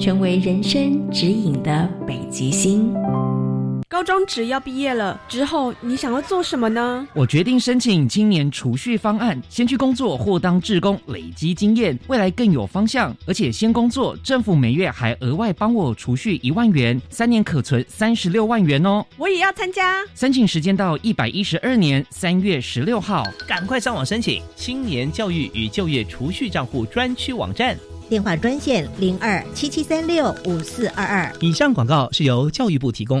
[0.00, 2.92] 成为人生指引的北极星。
[3.90, 7.04] 高中只要毕业了之后，你想要做什么呢？
[7.12, 13.12] 我决定申请青年储蓄方案，先去工作或当志工，累积经验，未来更有方向。
[13.26, 19.04] 而且先工作，政府每月还额外帮我储蓄一万元，三年可存三十六万元哦。
[19.16, 19.96] 我也要参加。
[20.14, 27.76] 申请时间到一百一十二年三月十六号，赶快上网申请青年教育与就业储蓄账户专区网站，
[28.08, 31.32] 电话专线零二七七三六五四二二。
[31.40, 33.20] 以上广告是由教育部提供。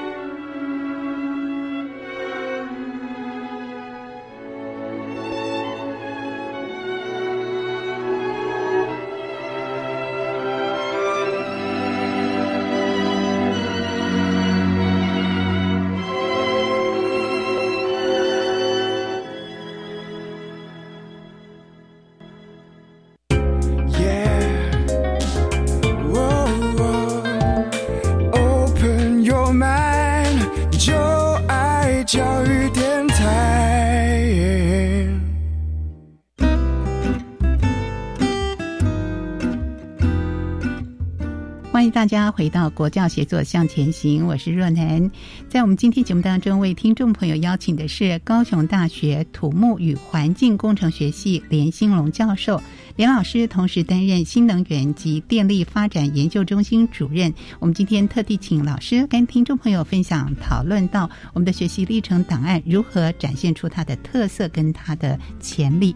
[42.31, 45.11] 回到国教协作向前行，我是若楠。
[45.49, 52.61] 在我们今天节目当中，为听众朋友邀请的是高雄大学土木与环境工程学系连兴龙教授。
[53.01, 57.33] 连老师同时担任新能源及电力发展研究中心主任。
[57.57, 65.95] 我们今天特地请老师跟听众朋友分享讨论到我们的学习历程档案如何展现出它的特色跟它的潜力。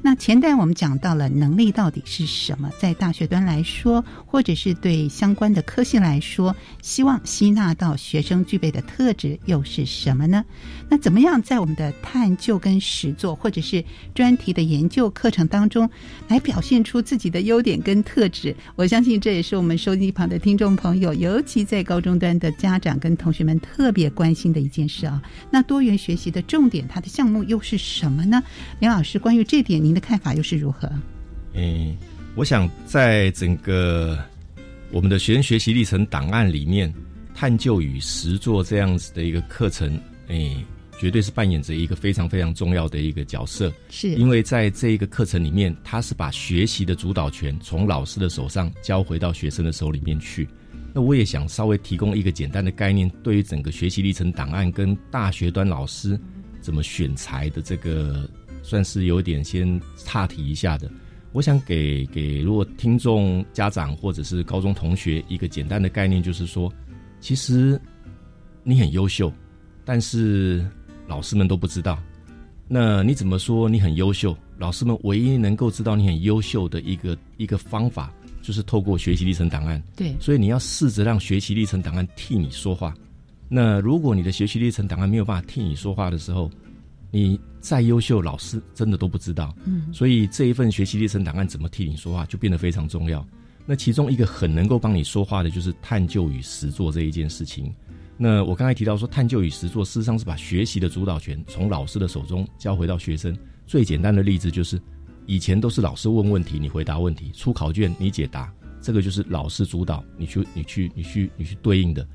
[0.00, 10.44] 那前段我们讲到了能力到底是什么，在大学端来说，或者是对相关的科系来说，希望吸纳到学生具备的特质又是什么呢？
[10.90, 13.82] 那怎么样在我们的探究跟实作，或者是
[14.14, 15.88] 专题的研究课程当中，
[16.28, 18.54] 来表现出自己的优点跟特质？
[18.76, 25.22] 我相信这也是我们收机旁的听众朋友，尤其在高中端的家长跟同学们特别关心的一件事啊。
[25.50, 28.42] 那多元学习的重点，它的项目又是什么呢？
[28.80, 29.94] 林老师，关于这点，您。
[29.94, 30.90] 的看法又是如何？
[31.52, 31.96] 嗯，
[32.34, 34.18] 我想在整个
[34.90, 36.92] 我们的学生学习历程档案里面，
[37.32, 40.56] 探究与实作这样子的一个课程，哎，
[41.04, 43.70] 绝对是扮演着一个非常非常重要的一个角色。
[43.90, 50.48] 是因为在这一个课程里面，他是把学习的主导权从老师的手上交回到学生的手里面去。
[50.94, 56.18] 那我也想稍微提供一个简单的概念，对于整个学习历程档案跟大学端老师
[56.62, 58.26] 怎么选材的这个。
[58.62, 60.90] 算是有点先岔题一下的，
[61.32, 66.72] 我想给给如果听众家长或者是高中同学一个简单的概念，就是说，
[67.20, 67.78] 其实
[68.62, 69.30] 你很优秀，
[69.84, 70.66] 但是
[71.06, 71.98] 老师们都不知道。
[72.66, 74.36] 那你怎么说你很优秀？
[74.56, 79.82] 老师们唯一能够知道你很优秀的一个一个方法，就是透过学习历程档案。
[79.94, 82.94] 对，所以你要试着让学习历程档案替你说话。
[83.48, 86.50] 那如果你的学习历程档案没有办法替你说话的时候，
[87.10, 89.54] 你再优秀，老师真的都不知道。
[89.64, 93.24] 嗯，所以这一份学习历程档案怎么替你说话，就变得非常重要。
[93.66, 97.72] 那其中一个很能够帮你说话的，就是探究与实做这一件事情。
[98.16, 103.36] 那我刚才提到说，探究与实作，事实上是把学习的主导权从老师的手中交回到学生。
[103.66, 104.80] 最简单的例子就是，
[105.26, 112.06] 以前都是老师问问题，你回答问题，出考卷你解答，这个就是老师主导，你去你去你去你去对应的。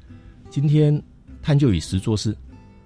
[0.49, 1.01] 今天
[1.41, 2.35] 探究与实作是，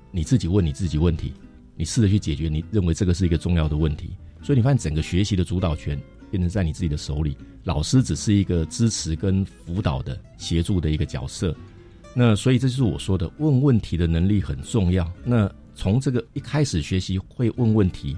[0.10, 1.34] 你自己问你自己问题，
[1.76, 4.10] 你试着去解决，你认为这个是一个重要的问题。
[4.42, 11.56] 所以你发现整个学习的主导权变成在你自己的手里，老师只是一个支持跟辅导的协助的一个角色。
[12.14, 15.12] 那所以这就是我说的，问问题的能力很重要。
[15.24, 18.16] 那从这个一开始学习会问问题，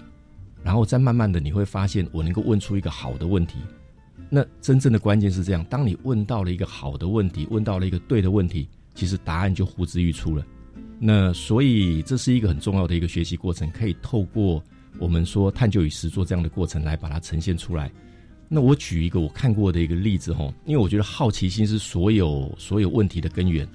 [0.63, 3.59] 然后再慢慢的你会发现，我能够问出一个好的问题。
[4.29, 10.45] 那真正的关键是这样：当你问到了一个好的问题，问到了一个对的问题，其实答案就呼之欲出了。
[10.99, 14.63] 那所以这是一个很重要的一个学习过程，可以透过。
[14.97, 17.91] 我们说探究与实作这样的过程来把它呈现出来。
[18.47, 23.67] 那我举一个我看过的一个例子哈，因为我觉得好奇心是所有所有问题的根源。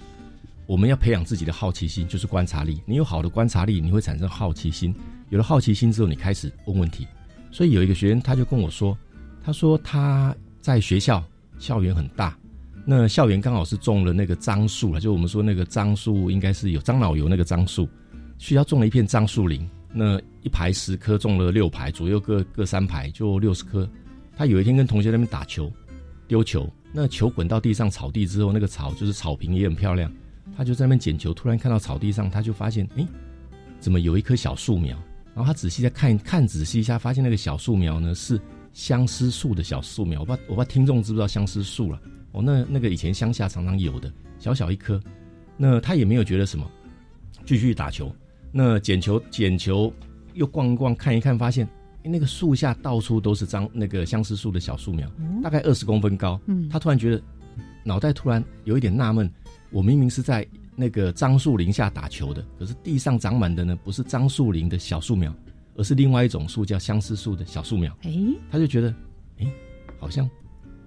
[0.70, 2.80] 我们要培养自己的好奇心，就是观察力。
[2.87, 4.94] 你有好的观察力，你会产生好奇心。
[5.30, 7.09] 有了好奇心之后，你开始问问题。
[7.50, 8.96] 所以有一个学员他就跟我说，
[9.42, 11.20] 他说他在学校
[11.59, 12.38] 校园很大，
[12.87, 17.88] 那校园刚好是种了那个樟树了，就我们说那个樟树应该是有樟脑油那个樟树，
[18.38, 19.68] 学校种了一片樟树林。
[19.92, 23.90] 那一排十棵，种了六排，左右各各三排，就六十棵。
[24.37, 25.68] 他有一天跟同学那边打球，
[26.28, 30.09] 丢球，那球滚到地上草地之后，那个草就是草坪也很漂亮。
[30.56, 33.06] 他就在那边捡球，突然看到草地上，他就发现，哎，
[33.78, 34.96] 怎么有一棵小树苗？
[35.34, 38.38] 然后他仔细再看看仔细一下，发现那个小树苗呢是
[38.72, 40.20] 相思树的小树苗。
[40.20, 42.00] 我不知道我不知道听众知不知道相思树了？
[42.32, 45.00] 哦，那那个以前乡下常常有的，小小一棵。
[45.56, 46.68] 那他也没有觉得什么，
[47.44, 48.14] 继续打球。
[48.52, 49.92] 那捡球捡球，
[50.34, 51.68] 又逛一逛看一看，发现
[52.02, 55.08] 那个树下到处都是张那个相思树的小树苗，
[55.42, 56.40] 大概二十公分高。
[56.46, 57.22] 嗯，他突然觉得
[57.84, 59.30] 脑袋突然有一点纳闷：
[59.70, 65.35] 我明明是在那个樟树林下打球的，可是地上长满的呢不是樟树林的小树苗，
[65.76, 67.96] 而是另外一种树叫相思树的小树苗。
[68.02, 68.12] 哎，
[68.50, 68.94] 他就觉得
[69.38, 69.46] 哎，
[69.98, 70.28] 好像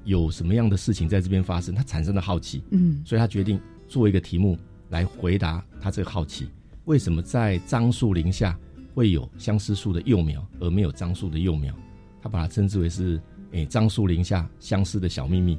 [0.04, 2.64] 有什么样的事情在这边发生，他产生了好奇。
[2.72, 4.58] 嗯，所以他决定做一个题目
[4.90, 6.50] 来回答他这个好奇。
[6.86, 8.58] 为什么在樟树林下
[8.94, 11.74] 会有相思树的幼苗，而没有樟树的幼苗？
[12.22, 15.58] 他把它称之为是诶樟树林下相思的小秘密。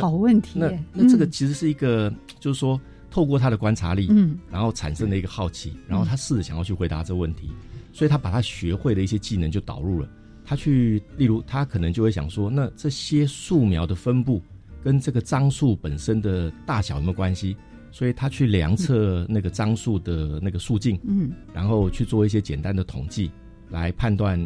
[0.00, 0.58] 好问题。
[0.58, 7.50] 那那这个其实是一个，就是说透过他的观察力，嗯，然后产生的一个好奇，然后他试着想要去回答这个问题，
[7.92, 10.08] 所以他把他学会的一些技能就导入了。
[10.44, 14.40] 他去，例如他可能就会想说，那这些树苗的分布
[14.82, 17.56] 跟这个樟树本身的大小有没有关系？
[17.90, 23.30] 所以他去量测那个樟树的那个树径，嗯，然后去做一些简单的统计，
[23.70, 24.38] 来判断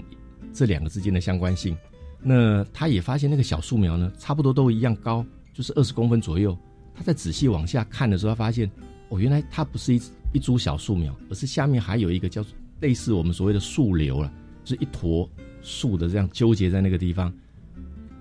[0.53, 1.77] 这两个之间的相关性。
[2.23, 6.57] 那他也发现那个小树苗呢，差不多都一样高，就是二十公分左右。
[6.95, 8.71] 他在仔细往下看的时候，他发现
[9.09, 10.03] 哦，原来它不是一
[10.35, 12.45] 一株小树苗，而是下面还有一个叫
[12.81, 14.31] 类似我们所谓的树瘤了，
[14.65, 15.29] 就是一坨
[15.63, 17.33] 树的这样纠结在那个地方。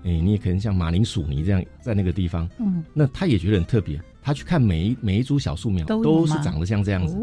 [0.02, 4.00] 哎，你也可能像马铃薯泥这样在那个地方，嗯，那他也觉得很特别。
[4.22, 7.16] 他去看每一每一株小树苗，都是长得像这样子，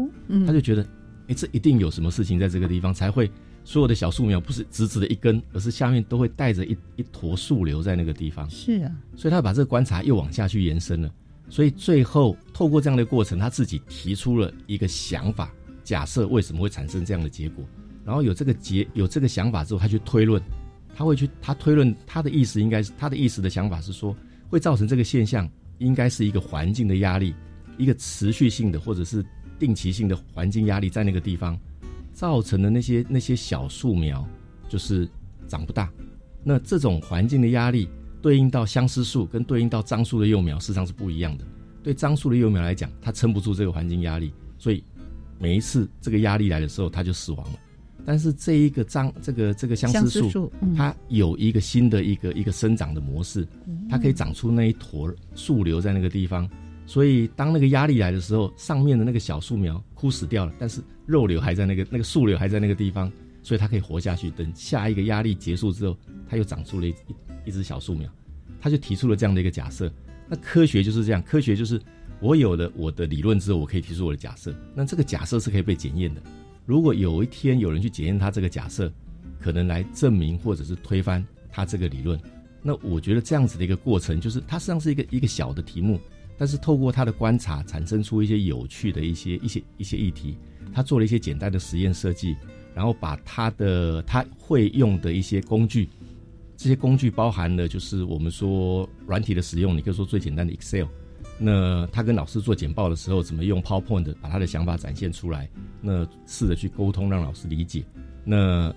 [0.46, 0.86] 他就觉得，
[1.28, 3.30] 哎，这一定有什么事情在这个地方才会，
[3.64, 8.48] 所有的小树苗不是直直的一根，而是下面都会带着一一坨树瘤在那个地方。
[8.50, 11.12] 是啊，所以他把这个观察又往下去延伸了，
[11.48, 15.52] 所以最后透过这样的过程，他自己提出了一个想法，
[15.84, 17.64] 假设为什么会产生这样的结果，
[18.04, 20.42] 然后有这个结有这个想法之后，他去推论，
[20.94, 24.16] 他会去他推论他的意思应该是他的意思的想法是说
[24.48, 25.48] 会造成这个现象。
[25.78, 27.32] 应该是一个环境的压力，
[27.76, 29.24] 一个持续性的或者是
[29.58, 31.58] 定期性的环境压力在那个地方
[32.12, 34.26] 造成的那些那些小树苗
[34.68, 35.08] 就是
[35.46, 35.90] 长不大。
[36.44, 37.88] 那这种环境的压力
[38.22, 41.44] 对应到相思树跟对应到樟树的幼苗，事实上是不一样的。
[41.82, 44.82] 对樟树的幼苗来讲，它撑不住这个环境压力，所以
[45.38, 47.58] 每一次这个压力来的时候，它就死亡了。
[48.04, 53.46] 但是这一个樟这个这个相思树，它有一个新的一个一个生长的模式，
[53.88, 56.48] 它可以长出那一坨树瘤在那个地方，
[56.88, 64.30] 所以当那个压力来的时候，上面的那个小树苗枯死掉了，但是肉瘤还在那个那个树瘤还在那个地方，所以它可以活下去。
[64.30, 65.94] 等下一个压力结束之后，
[66.26, 66.94] 它又长出了一
[67.44, 68.10] 一只小树苗，
[68.58, 69.92] 他就提出了这样的一个假设。
[70.26, 71.78] 那科学就是这样，科学就是
[72.20, 76.22] 我有了我的理论之后，我可以提出我的假设，那这个假设是可以被检验的。
[76.64, 78.90] 如果有一天有人去检验他这个假设，
[79.38, 82.18] 可能来证明或者是推翻他这个理论，
[82.62, 86.00] 那我觉得这样子的一个过程，就是它实际上是一个一个小的题目，
[86.38, 90.36] 但是透过他的观察，产生出一些有趣的一些一些一些议题。
[90.72, 92.36] 他做了一些简单的实验设计，
[92.74, 95.88] 然后把他的他会用的一些工具，
[96.56, 100.86] 这些工具包含了就是我们说软体的使用，你可以说最简单的 Excel。
[101.40, 105.48] 那他跟老师做简报的时候，怎么用 PowerPoint 把他的想法展现出来？
[105.80, 107.84] 那试着去沟通，让老师理解。
[108.24, 108.74] 那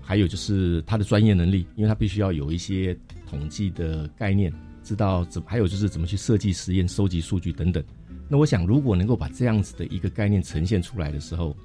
[0.00, 2.96] 还有就是他的专业能力，因为他必须要有一些
[3.26, 4.52] 统计的概念，
[4.84, 5.42] 知道怎。
[5.44, 7.82] 还有就是怎么去设计实验、收集数据等等。
[8.28, 11.56] 那我想，如果能够把这样子的一个概念呈现出来的时候，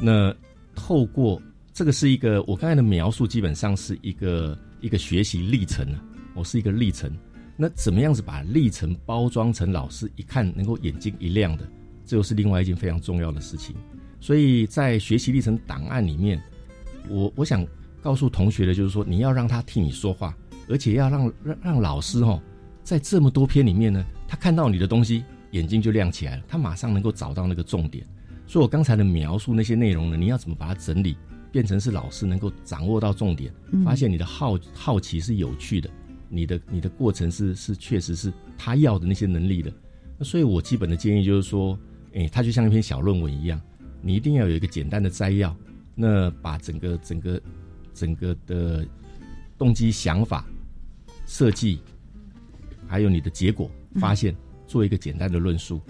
[0.00, 0.34] 那
[0.74, 1.40] 透过
[1.72, 6.02] 这个是一个我刚才的描述，基本上是一个一个学习历程啊，
[6.34, 7.10] 我是一个历程。
[7.56, 11.68] 那怎么样子把历程包装成老师一看能够眼睛一亮的，
[12.04, 13.76] 这又是另外一件非常重要的事情。
[14.20, 16.42] 所以在学习历程档案里面，
[17.08, 17.66] 我我想
[18.02, 20.36] 告诉同学的就是说，你要让他替你说话，
[20.68, 22.40] 而且要让让让老师哈，
[22.82, 28.06] 在这么多篇里面呢，他看到你的东西，眼睛就亮起来了，他马上能够找到那个重点。
[28.46, 31.16] 所以我刚才的描述那些内容呢，你要怎么把它整理，
[31.50, 33.52] 变成是老师能够掌握到重点，
[33.84, 35.88] 发现你的好好奇是有趣的。
[36.34, 39.70] 你的你的过程是是确实是他要的那些能力的，
[40.18, 41.78] 那所以我基本的建议就是说，
[42.14, 43.60] 哎，它就像一篇小论文一样，
[44.00, 45.54] 你一定要有一个简单的摘要，
[45.94, 47.42] 那把整个整个
[47.92, 48.86] 整个的
[49.58, 50.46] 动机、想法、
[51.26, 51.80] 设计，
[52.92, 54.36] 还有你的结果发现，
[54.66, 55.80] 做一个简单的论述，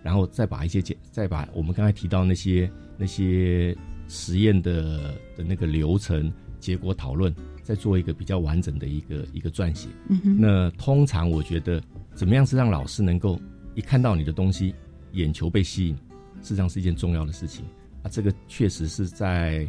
[0.00, 7.34] 然后再把一些简再把我们刚才提到那些那些实验的的那个流程结果讨论。
[7.64, 9.88] 再做一个比较完整的一个一个撰写。
[10.36, 11.80] 那通常我觉得，
[12.12, 13.40] 怎么样是让老师能够
[13.76, 14.74] 一看到你的东西，
[15.12, 15.94] 眼球被吸引，
[16.42, 17.64] 事实上是一件重要的事情。
[18.02, 19.64] 啊，这个确实是在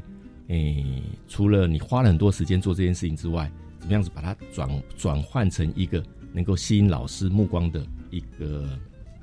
[0.47, 4.67] 诶，除了你花了很多时间做这件事情之外，怎么样子把它转
[4.97, 6.03] 转换成一个
[6.33, 8.67] 能够吸引老师目光的一个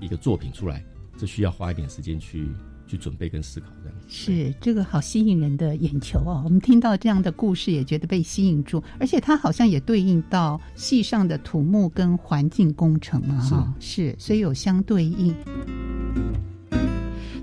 [0.01, 0.83] 一个作品出来，
[1.19, 2.49] 这需要花一点时间去。
[2.91, 6.43] 去准备跟思考，这样是这个好吸引人的眼球哦。
[6.45, 15.33] 我们听到这样的故事，也觉得被吸引住，而且它好像也对应到戏上的土木跟环境工程嘛，哈，是，所以有相对应。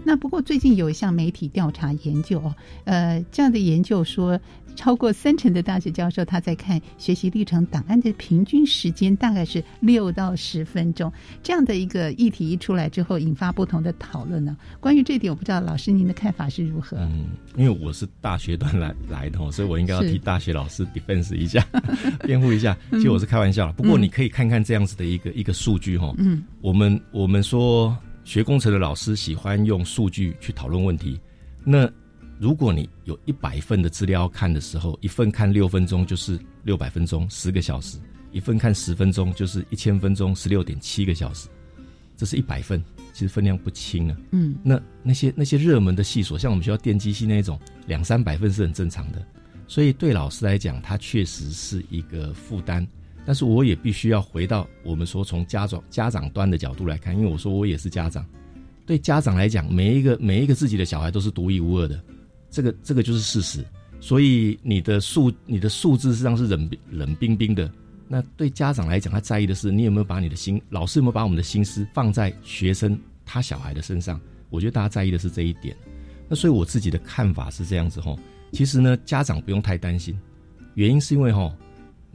[0.07, 2.55] 那不过最近有一项媒体调查研究哦，
[2.85, 4.39] 呃，这样的研究说。
[4.75, 11.11] 超过三成的大学教授，他在看学习历程档案的平均时间大概是六到十分钟。
[11.41, 14.55] 这样的一个议题一出来之后，引发不同的讨论呢。
[14.79, 16.95] 关于这点，我不知道老师您的看法是如何？
[16.97, 21.65] 嗯，因为我是大学段来来的，所以我应该要替大学老师 defense 一下，
[22.21, 22.77] 辩护一下。
[22.91, 26.13] 其实我是开玩笑，不过你可以看看这样子的一个一个数据哈。
[26.19, 27.97] 嗯，我们我们说
[28.27, 31.17] 学工程的老师喜欢用数据去讨论问题，
[31.63, 31.89] 那。
[32.39, 37.97] 如果你有一百份的资料要看的时候，一份看六分钟就是六百分钟，十个小时；
[38.31, 41.47] 一份看十分钟就是一千分钟，十六点七个小时。
[42.15, 42.79] 这是一百份，
[43.11, 44.17] 其实分量不轻啊。
[44.33, 49.25] 嗯，那那些那些热门的系所，像我们学校电机系那种，两三百份是很正常的。
[49.67, 52.87] 所以对老师来讲，它确实是一个负担。
[53.27, 58.25] 但是我也必须要回到我们说从家长家长端的角度来看，因为我说我也是家长，
[58.85, 62.01] 对家长来讲，每一个每一个自己的小孩都是独一无二的。
[62.49, 63.65] 这个这个就是事实，
[63.99, 67.69] 所以你的数你的数字实际上是冷冷冰冰的。
[68.07, 74.17] 那对家长来讲，他在意的是你有没有把你的心，老师有没有把我们的心思放在学生他小孩的身上。
[74.49, 75.75] 我觉得大家在意的是这一点。
[76.29, 78.17] 那所以我自己的看法是这样子吼，
[78.53, 80.17] 其实呢，家长不用太担心，
[80.75, 81.53] 原因是因为吼，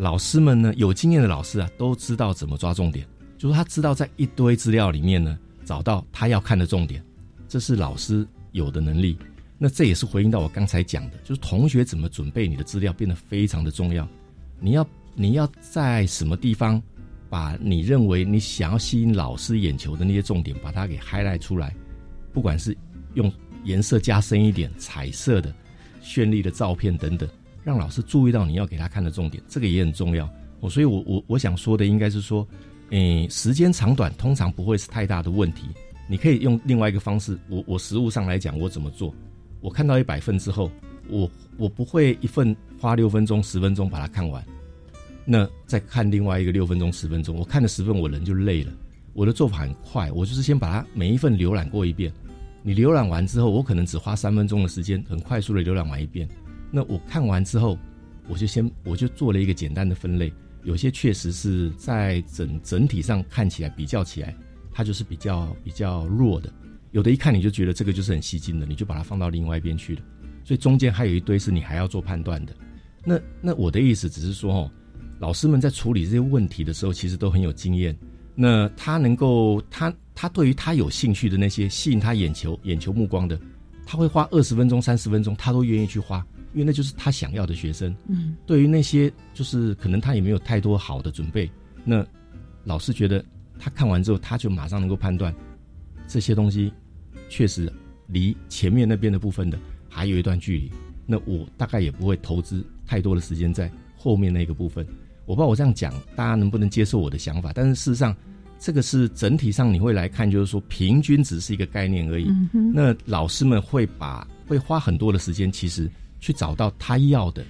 [0.03, 3.07] 老师们呢有经验的老师啊，都知道怎么抓重点，
[3.39, 7.01] 就是他知道在一堆资料里面呢找到他要看的重点，
[7.47, 9.17] 这是老师有的能力。
[9.59, 14.09] 那这也是回应到我刚才讲的，就是同学怎么准备你的资料变得非常的重要。
[14.59, 14.85] 你要
[15.15, 16.83] 你要在什么地方
[17.31, 21.73] 把你认为你想要吸引老师眼球的那些重点，把它给 highlight 出来，
[22.33, 22.77] 不管是
[23.15, 23.33] 用
[23.63, 25.55] 颜色加深一点、彩色的、
[26.03, 27.29] 绚丽的照片等等，
[27.65, 30.29] 让老师注意到你要给他看的重点，这个也很重要。
[30.61, 32.47] 我所以，我我我想说的应该是说，
[32.91, 35.67] 诶，时间长短通常不会是太大的问题。
[36.09, 39.15] 你可以用另外一个方式，我我实物上来讲，我怎么做？
[39.61, 40.71] 我看到一百份之后，
[41.09, 44.45] 我我不会一份花六分钟、十分钟把它看完，
[45.25, 48.73] 那再看另外一个六分钟、十分钟，我看了十份，我人就累了。
[49.15, 52.13] 我的做法很快，我就是先把它每一份浏览过一遍。
[52.63, 56.29] 你浏览完之后，我可能只花三分钟的时间，很快速的浏览完一遍。
[56.73, 57.79] 那我看完之后，
[58.29, 60.33] 我就先我就做了一个简单的分类，
[60.65, 64.35] 有些确实是在整整体上看起来比较起来，
[64.73, 66.53] 它就是比较比较弱的。
[66.93, 70.03] 有的一看你就觉得这个就是很吸睛的，你就把它放到另外一边去了。
[70.45, 72.55] 所以中间还有一堆是你还要做判断的。
[73.05, 74.71] 那那我的意思只是说，哦，
[75.19, 77.97] 老师们在处理这些问题的时候，其实都很有经验。
[78.35, 83.39] 那他能够，他他对于他有兴趣的那些吸引他眼球眼球目光的，
[83.85, 86.27] 他会花二十分钟、三十分钟，他都愿意去花。
[86.53, 87.95] 因为那就是他想要的学生。
[88.07, 91.51] 嗯，对于那些就是可能他也没有太多好的准备，
[91.85, 92.05] 那
[92.65, 93.25] 老师觉得
[93.59, 95.35] 他看完之后，他就马上能够判断
[96.07, 96.73] 这些东西
[97.29, 97.73] 确实
[98.07, 100.71] 离前面那边的部分的还有一段距离。
[101.07, 104.87] 那我大概也不会投资太多的时间在后面那个部分。
[105.27, 108.17] 我不知道我这样讲大家能不能接受我的想法，但是事实上，
[108.59, 112.31] 这个是整体上你会来看，就是说平均只是一个概念而已。
[112.73, 115.91] 那老师们会把会花很多的时间，其实
[116.23, 117.45] 去找到他要的、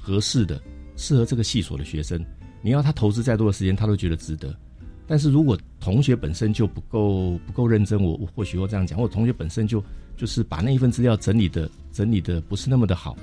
[0.00, 0.58] 合适的、
[0.96, 2.24] 适合这个系所的学生。
[2.62, 4.56] 你要他投资再多的时间，他都觉得值得。
[5.08, 9.84] 但是如果同学本身就不够不够认真，我我或许会这样讲，或者同学本身就
[10.16, 13.16] 就是把那一份资料整理的整理的不是那么的好。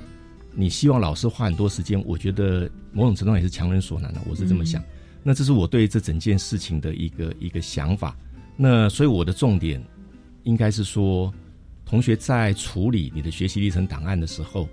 [0.52, 4.82] 你希望老师花很多时间，我觉得某种程度也是强人所难的，我是这么想。
[5.22, 8.14] 那这是我对这整件事情的一个一个想法。
[8.56, 9.82] 那所以我的重点
[10.42, 11.32] 应该是说，
[11.86, 14.68] 同学在处理你的学习历程档案的时候，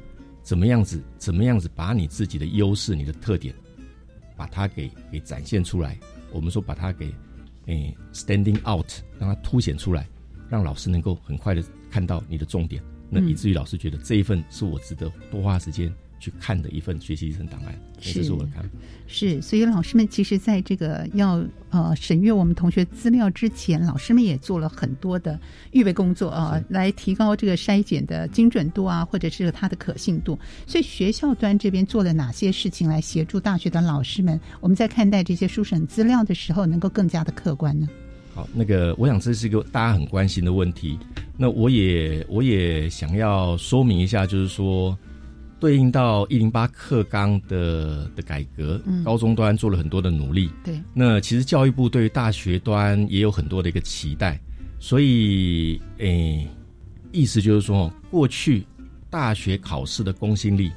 [0.47, 3.53] 怎么样子，怎么样子把你自己的优势、你的特点，
[4.37, 5.99] 把它给给展现出来。
[6.31, 7.13] 我们说把它给
[7.65, 8.89] 诶 standing out，
[9.19, 10.07] 让它凸显出来，
[10.47, 12.81] 让老师能够很快的看到你的重点。
[13.09, 18.69] 那以至于老师觉得这一份是我值得多花时间去看的一份学习历程档案，这是我的看法。
[19.07, 25.39] 是，所以老师们其实在这个要呃审阅我们同学资料之前，老师们也做了很多的
[25.71, 30.37] 预备工作啊，来提高这个筛检的精准度啊，或者是它的可信度。
[30.65, 34.39] 所以学校端这边做了哪些事情来协助大学的老师们？
[34.59, 37.87] 我们在看待这些书审资料的时候，能够更加的客观呢？
[38.33, 40.99] 好，那个我想这是一个大家很关心的问题。
[41.37, 44.97] 那我也我也想要说明一下，就是说，
[45.59, 50.49] 对应到一零八课纲的的改革，高中端做了很多的努力。
[50.63, 54.39] 对，那其实教育部对于大学端也有很多的一个期待，
[54.79, 56.47] 所以，诶，
[57.11, 58.65] 意思就是说，过去
[59.09, 60.71] 大学考试的公信力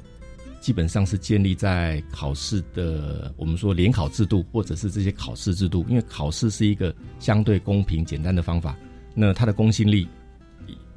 [0.59, 8.75] 基本上是建立在考试的我们说联考制度，或者是这些考试制度，因为考试是一个相对公平简单的方法，
[9.13, 10.07] 那它的公信力。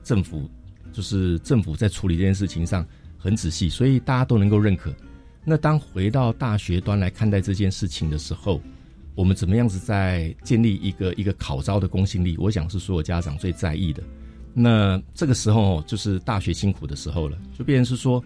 [0.03, 0.51] 政府
[0.93, 2.87] 就是政府在处理这件事情上
[3.25, 4.95] 很仔细，所以大家都能够认可。
[5.45, 8.61] 那当回到大学端来看待这件事情的时候，
[9.15, 12.37] 我们怎么样子在建立一个一个考招的公信力？
[12.37, 14.03] 我想是所有家长最在意的。
[14.53, 18.23] 那这个时候就是大学辛苦的时候了，就变成是说，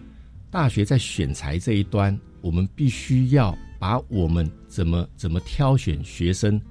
[0.51, 6.61] 大学在选材这一端，我们必须要把我们怎么怎么挑选学生，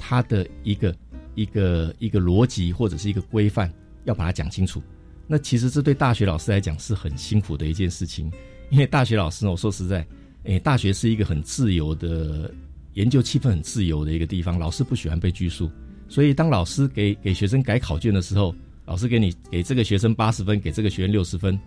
[0.00, 0.92] 他的一个
[1.36, 3.72] 一个一个逻辑或者是一个规范。
[4.04, 4.82] 要把它讲清楚，
[5.28, 8.32] 那其实这对大学老师来讲是很辛苦的一件事情，
[8.70, 10.04] 因为大学老师呢，我说实在，
[10.44, 12.52] 诶，大学是一个很自由的
[12.94, 15.70] 研究气氛很自由的一个地方，老师不喜欢被拘束，
[16.08, 18.54] 所以当老师给给学生改考卷的时候，
[18.86, 21.60] 老师给你给这个学生八十分，给这个学生六十分，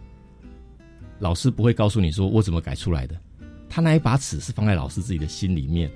[1.20, 3.16] 老师不会告诉你说我怎么改出来的，
[3.70, 5.90] 他那一把尺是放在老师自己的心里面，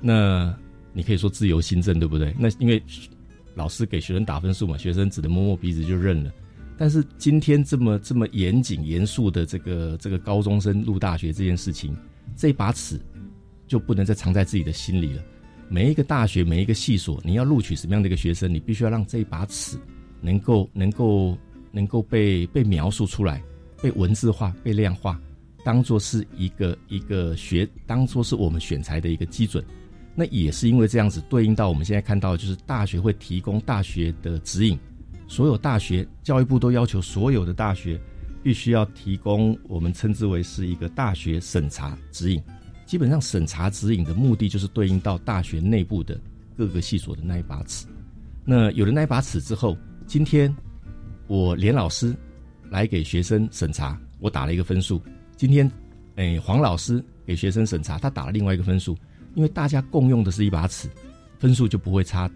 [0.00, 0.52] 那
[0.92, 2.34] 你可以说自由新政对不对？
[2.38, 2.82] 那因为。
[3.54, 6.32] 老师给学生打分数嘛，学生只能摸摸鼻子就认了。
[6.76, 11.96] 但是今天这么这么严谨严肃的这个这个高中生入大学这件事情，
[12.36, 13.00] 这把尺
[13.66, 15.22] 就不能再藏在自己的心里了。
[15.68, 19.78] 每一个大学每一个系所，你要录取什么样的一个学生，你必须要让这把尺
[20.20, 21.38] 能够能够
[21.70, 23.42] 能够被被描述出来，
[23.80, 25.18] 被文字化，被量化，
[25.64, 29.64] 当做是一个一个学，当做是我们选材的一个基准。
[30.14, 34.78] 那也是因为这样子对应到我们现在看到，就是大学会提供大学的指引，
[35.28, 38.00] 所有大学教育部都要求所有的大学
[38.42, 42.42] 必须要提供我们称之为是一个大学审查指引。
[42.84, 46.20] 基本上审查指引的目的就是对应到大学内部的
[46.56, 47.86] 各个系所的那一把尺。
[48.44, 50.54] 那有了那一把尺之后，今天
[51.26, 52.14] 我连老师
[52.68, 55.00] 来给学生审查，我打了一个分数。
[55.36, 55.70] 今天，
[56.16, 58.96] 哎，黄老师给学生审查，他打了另外一个分数。
[59.34, 60.90] 因为大家共用的是一把尺，
[61.38, 62.30] 分数就不会差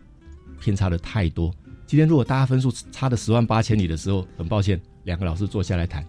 [0.58, 1.52] 偏差的太多。
[1.86, 6.04] 今天如果大家分数差的十万八千里的时候，很抱歉，两个老师坐下来谈，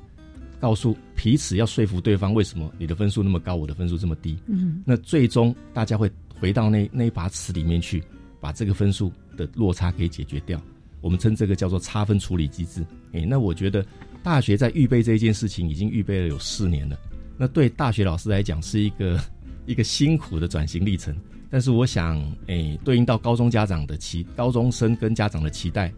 [0.59, 4.37] 告诉彼此要说服对方为什么你的分数那么高，我的分数这么低。
[4.47, 8.03] 嗯，那最终大家会回到那那一把尺里面去，
[8.39, 10.59] 把这个分数的落差给解决掉。
[10.99, 12.83] 我们称这个叫做差分处理机制。
[13.11, 13.85] 诶，那我觉得
[14.23, 16.97] 大学在预备这一件事情已经预备了有四年了。
[17.37, 19.19] 那对大学老师来讲是一个。
[19.67, 21.13] 一个辛苦的转型历程，
[21.49, 25.91] 但是我想，诶，对应到高中家长的期，高中生跟家长的期待，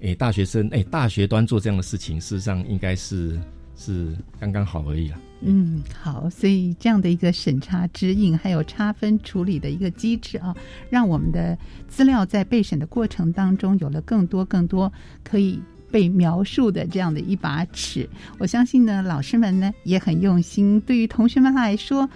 [0.00, 3.40] 诶，大学生，诶，大学端做这样的事情，事实上应该是
[3.76, 5.18] 是刚刚好而已啊。
[5.40, 10.56] 嗯，好，所以这样的一个审查指引，还有差分处理的一个机制啊，
[10.90, 11.56] 让我们的
[11.88, 14.92] 资料在备审的过程当中有了更多更多
[15.22, 15.60] 可以。
[15.88, 18.06] 被描述的这样的一把尺。
[18.38, 22.06] 我相信呢，老师们呢也很用心，对于同学们来说。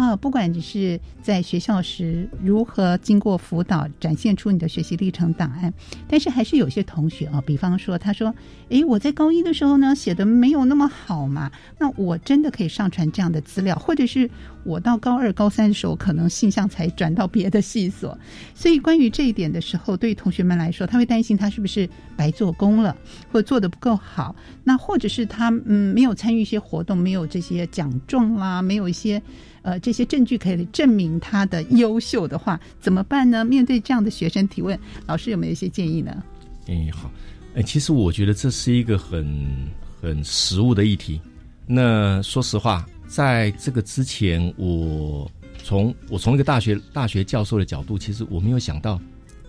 [0.00, 5.70] 啊，不管你是在学校时如何经过辅导展现出你的学习历程档案，
[6.08, 8.34] 但是还是有些同学啊，比方说他说
[8.70, 14.30] ：“诶，我在高一的时候呢写的没有那么好嘛，那我真的可以上传这样的资料，或者是
[14.64, 18.16] 我到高二、高三的时候可能信箱才转到别的系所。
[18.54, 22.96] ”所以关于这一点的时候，对于同学们来说，他会担心他是不是白做工了，
[23.32, 24.34] 或做的不够好，
[24.64, 29.22] 那或者是他嗯没有参与一些活动，没有这些奖状啦，没有一些。
[29.62, 33.44] 呃，这些证据可以证明他的优秀的话，怎么办呢？
[33.44, 36.22] 面对这样的学生提问，老师有没有一些建议呢？
[36.66, 37.10] 哎，好，
[37.54, 39.68] 哎，其实我觉得这是一个很
[40.00, 41.20] 很实务的议题。
[41.66, 45.28] 那说实话，在这个之前，我
[45.64, 49.00] 从我从一个大学大学教授的角度，其实我没有想到，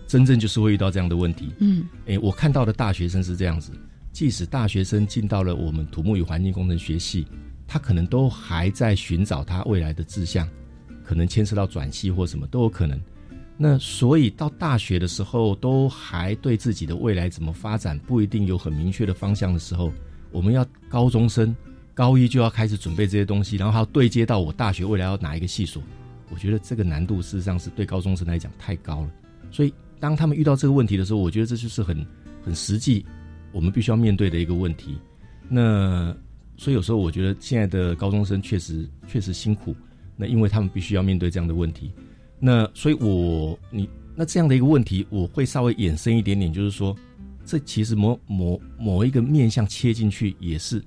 [0.08, 1.54] 真正就是会遇到这样的问题。
[1.60, 3.70] 嗯，诶，我看到的大学生是这样子，
[4.10, 7.24] 即使大学生进到了我们土木与环境工程学系。
[7.68, 10.46] 他可能都还在寻找他未来的志向，
[11.04, 13.00] 可能牵涉到转系或什么都有可能。
[13.56, 19.90] 那所以到大学的时候，都还对自己的未来怎么发展不一定有很明确的方向的时候，
[20.32, 21.54] 我们要高中生
[21.94, 25.82] 高一就要开始准备这些东西，然后还要对接到我大学未来要哪一个系所，
[26.30, 29.10] 我觉得这个难度事实上是对高中生来讲太高了。
[29.50, 32.06] 所以当他们遇到这个问题的时候，我觉得这就是很
[32.44, 33.04] 很实际，
[33.52, 34.98] 我们必须要面对的一个问题。
[35.48, 36.14] 那。
[36.58, 39.74] 所以有时候我觉得现在的高中生确实确实辛苦，
[40.16, 41.90] 那因为他们必须要面对这样的问题。
[42.38, 46.94] 那所以，我你那这样的一个问题，我会稍微衍生一点点，就是说，
[47.44, 50.80] 这其实某某某一个面向切进去也是，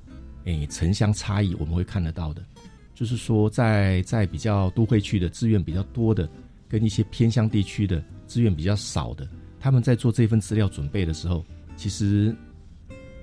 [0.46, 2.44] 诶，城乡差异我们会看得到的。
[2.94, 6.30] 就是说，在在比较都会区的资源比较多的，
[6.70, 9.28] 跟一些偏乡地区的资源比较少的，
[9.60, 11.44] 他们在做这份资料准备的时候，
[11.76, 12.36] 其实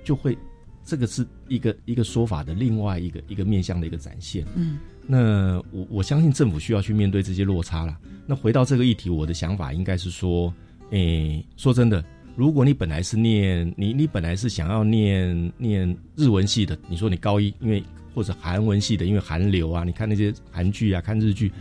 [0.03, 0.37] 就会。
[0.85, 4.45] 这个是一个一个说法的另外一个一个面向的一个展现。
[4.53, 7.97] 嗯，那我我相信政府需要去面对这些落差了。
[8.27, 10.53] 那回到这个议题，我的想法应该是说，
[10.89, 12.03] 诶，说真的，
[12.35, 21.51] 如果你本来是念你你本来是想要念念日文系的，你说你高一，因为或者韩文系的，因为韩流啊，你看那些韩剧啊，看日剧，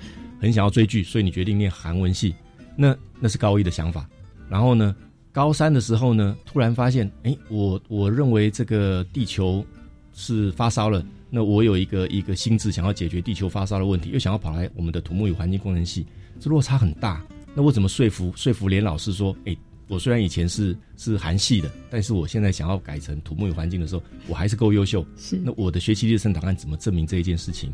[0.41, 2.35] 很想要追剧，所以你决定念韩文系，
[2.77, 4.09] 那那是高一的想法。
[4.49, 4.95] 然后呢？
[5.35, 9.64] 高三的时候呢，突然发现，哎，我我认为这个地球
[10.12, 16.07] 是发烧了，那我有一个一个心智想要解决地球发烧的问题，又想要跑来我们的土木与环境工程系，
[16.39, 17.25] 这落差很大。
[17.55, 19.57] 那我怎么说服说服连老师说，哎，
[19.93, 25.05] 我虽然以前是是韩系的，但是我现在想要改成土木与环境的时候，我还是够优秀。
[25.18, 27.70] 是，那我的学习历程档案怎么证明这一件事情？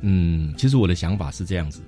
[0.00, 1.80] 嗯，其实我的想法是这样子，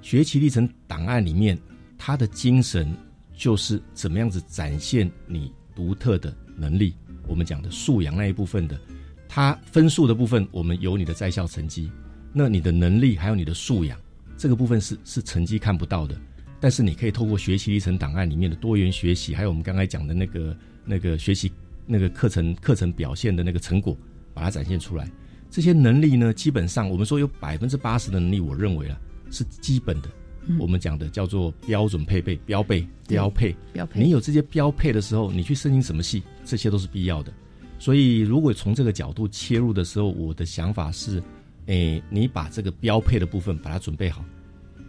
[0.00, 1.58] 学习历程档案里面
[1.98, 2.90] 它的精神。
[3.34, 6.94] 就是怎么样子展现你独特的能力，
[7.26, 8.78] 我们讲的素养那一部分的，
[9.26, 11.90] 它分数的部分，我们有你的在校成绩，
[12.32, 13.98] 那你的能力还有你的素养，
[14.36, 16.14] 这个部分是是成绩看不到的，
[16.62, 21.50] 但是你可以透过学习历程档案里面的多元学习，还有我们刚才讲的那个那个学习
[21.86, 23.96] 那个课程课程表现的那个成果，
[24.32, 25.10] 把它展现出来。
[25.50, 28.96] 这些能力呢，基本上我们说有百分之八十的能力，我认为啊
[29.32, 30.08] 是基本的。
[30.56, 33.56] 我们讲的叫做标准配备、标配、标配。
[33.72, 34.00] 标配。
[34.00, 37.32] 你有这些标配的时候，你去申请什么系，这些都是必要的。
[37.80, 41.20] 所以，如果从这个角度切入的时候，我的想法是：
[41.66, 44.24] 诶，你把这个标配的部分把它准备好，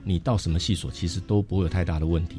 [0.03, 2.37] 你到什么系所其实都不会有太大的问题。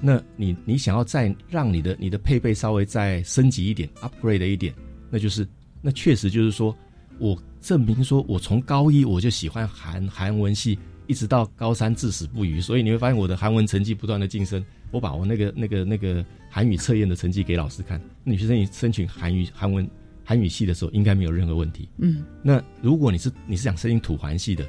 [0.00, 4.74] 那你你想要再让你的你的配备稍微再升级一点、upgrade 一点，
[5.10, 5.46] 那就是
[5.80, 6.76] 那确实就是说
[7.18, 10.78] 我证明说我从高一我就喜欢韩韩文系。
[11.08, 14.64] 一直到高三至死不渝，所以你会发现我的韩文成绩不断的晋升。
[14.92, 19.86] 我把我那个那个那个韩语测验的成绩给老师看，你去申请申请韩语韩文
[20.24, 21.88] 韩语系的时候，应该没有任何问题。
[21.98, 24.64] 嗯，那如果你是你是想申请土环系的，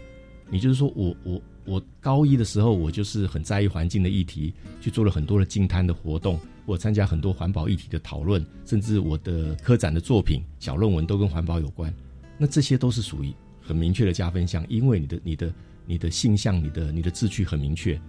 [0.50, 11.94] 你就是说我我我高一的时候，我就是很在意环境的议题，去做了很多的净滩的活动，我参加很多环保议题的讨论，甚至我的科展的作品小论文都跟环保有关。
[12.38, 15.54] 那这些都是属于很明确的加分项，因为你的你的。
[15.86, 18.00] 你的性向、你的你的志趣很明确，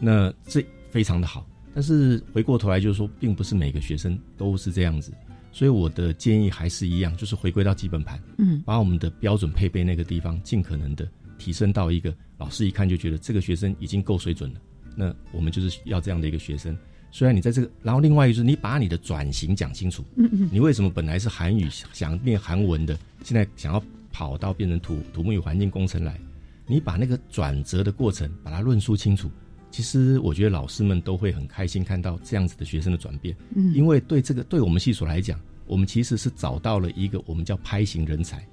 [0.00, 1.46] 那这非常的好。
[1.72, 5.12] 但是回过头来就是说，并不是每个学生都是这样子，
[5.52, 11.08] 所以我的建议还是一样，就是回归到基本盘，嗯，把我们的标准配备那个地方尽可能的
[11.40, 14.60] 提升到一个老师一看就觉得这个学生已经够水准了。
[14.94, 16.76] 那我们就是要这样的一个学生。
[17.10, 23.82] 虽然你在这个，然后另外一个就是你把你的转型讲清楚，嗯嗯，你为什么本来是韩语想念韩文的，现在想要
[24.12, 26.20] 跑到变成土土木与环境工程来？
[26.66, 29.28] 你把那个转折的过程把它论述清楚，
[29.72, 33.34] 其实我觉得老师们都会很开心看到这样子的学生的转变。
[33.56, 38.46] 嗯，因为对这个对我们系所来讲，我们其实是找到了一个我们叫拍型人才，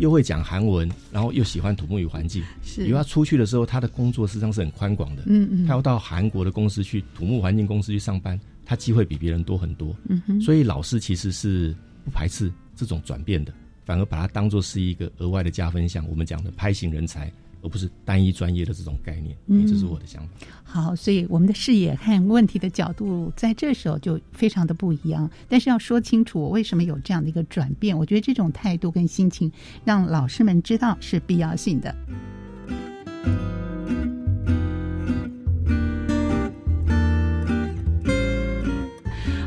[0.00, 2.42] 又会讲韩文，然后又喜欢土木与环境。
[2.62, 5.22] 是，因为他出去的时候，他的工作实际上是很宽广的。
[5.26, 9.94] 嗯嗯，他要到韩国的公司去土木环境公司去上班，他机会比别人多很多。
[10.08, 13.52] 嗯哼，所以老师其实是不排斥这种转变的，
[13.84, 16.08] 反而把它当做是一个额外的加分项。
[16.08, 17.30] 我们讲的拍型人才。
[17.62, 20.30] 而不是单一专业的这种概念，嗯，这是我的想法。
[20.64, 25.30] 好，所以我们的视野看问题的角度，在这时候就非常的不一样。
[25.48, 27.96] 但是要说清楚，我为什么有这样的一个转变？
[27.96, 29.50] 我觉得这种态度跟心情，
[29.84, 31.94] 让老师们知道是必要性的。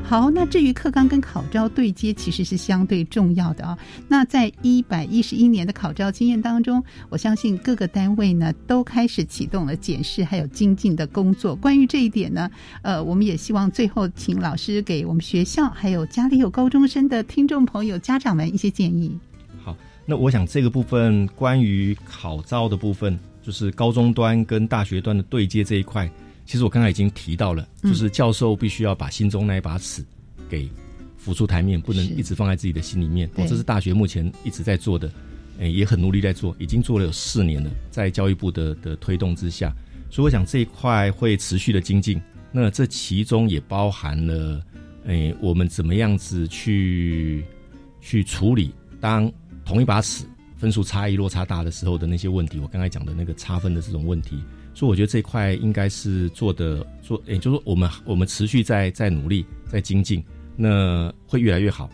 [0.05, 3.75] 好，那至于课纲跟考招对接，其实是相对重要的啊。
[4.07, 11.55] 那在一百一十一年的考招经验当中，我相信各个单位呢都开始启动了检视还有精进的工作。
[11.55, 12.51] 关于这一点呢，
[12.83, 19.17] 呃，我们也希望最后请老师给我们学校还有家里有高中生的听众朋友、家长们一些建议。
[19.63, 19.75] 好，
[20.05, 26.07] 那我想这个部分关于考招的部分，就是高中端跟大学端的对接这一块。
[26.45, 30.03] 其实我刚才已经提到了，就是教授必须要把心中那一把尺
[30.49, 30.69] 给
[31.17, 33.29] 浮出台面，不能一直放在自己的心里面。
[33.35, 35.09] 哦，这是大学目前一直在做的，
[35.59, 39.73] 诶，也很努力在做，已经做了有四年了，在教育部的的推动之下，
[40.09, 42.21] 所以我想这一块会持续的精进。
[42.51, 44.61] 那这其中也包含了，
[45.05, 47.43] 诶，我们怎么样子去
[48.01, 49.31] 去处理当
[49.63, 50.25] 同一把尺
[50.57, 52.59] 分数差异落差大的时候的那些问题。
[52.59, 54.43] 我刚才讲的那个差分的这种问题。
[54.73, 60.23] 所以我觉得这一块应该是做的做，也就是说我们我们持续在在努力在精进，
[60.55, 61.89] 那会越来越好。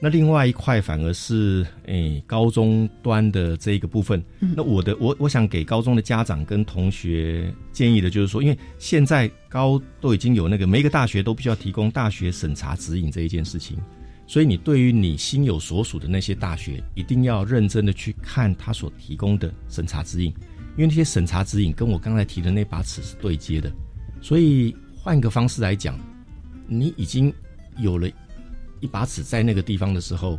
[0.00, 4.22] 那另外一块反而是诶高中端的这一个部分。
[4.54, 13.76] 那我的我我想给高中的家长跟同学建议的就是说，因为现在高都已经有那个每一个大学都必须要提供大学审查指引这一件事情，
[14.28, 20.32] 所以你对于你心有所属的那些大学，一定要认真的去看他所提供的审查指引。
[20.78, 23.68] 因为那些审查指引跟我刚才提的那把尺是对接的，
[24.22, 25.98] 所以换个方式来讲，
[26.68, 27.34] 你已经
[27.78, 28.08] 有了
[28.78, 30.38] 一把尺在那个地方的时候，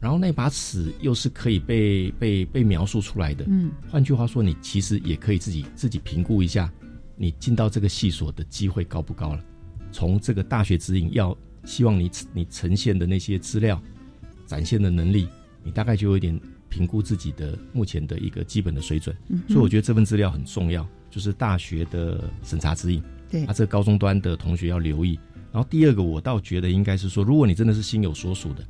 [0.00, 3.44] 然后那把尺又是可以被被被描述出来的。
[3.46, 6.72] 嗯，换句话说，你其实也可以自己自己评估一下，
[7.14, 9.44] 你进到这个系所的机会高不高了。
[9.92, 13.78] 从这个大学指引要希望你你呈现的那些资料
[14.46, 15.28] 展现的能力，
[15.62, 16.40] 你大概就有一点。
[16.68, 19.16] 评估自己的目前的一个基本的水准，
[19.48, 23.02] 所以我觉得这份资料很重要，就是大学的审查指引。
[23.30, 25.18] 对，啊，这高中端的同学要留意。
[25.52, 28.64] 然后第二个，我倒觉得应该是说，如果你真的是心有所属的，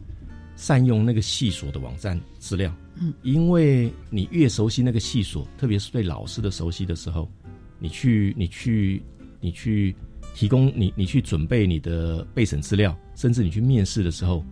[0.57, 2.73] 善用那个系所的网站资料。
[3.01, 7.31] 嗯，因为你越熟悉那个系所，特别是对老师的熟悉的时候，
[7.79, 9.03] 你去，你去，
[9.41, 9.95] 你去
[10.35, 14.45] 提供你，你去准备你的备审资料，甚至你去面试的时候。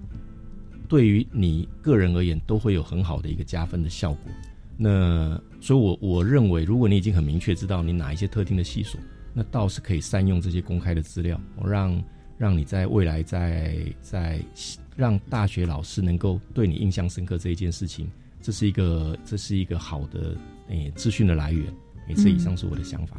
[0.88, 4.32] 对于你个人而言，都会有很好的一个加分的效果。
[4.76, 8.98] 那所以，我我认为，如果你已经很明确知道你哪一些特定的系数，
[9.32, 12.04] 那倒是可以善用这些公开的资料，让
[12.38, 14.40] 让你在未来在在
[14.94, 18.10] 让大学老师能够对你印象深刻这一件事情，
[18.42, 20.36] 这是一个这是一个好的
[20.68, 21.66] 诶资讯的来源。
[22.08, 23.16] 诶，这以上是我的想法。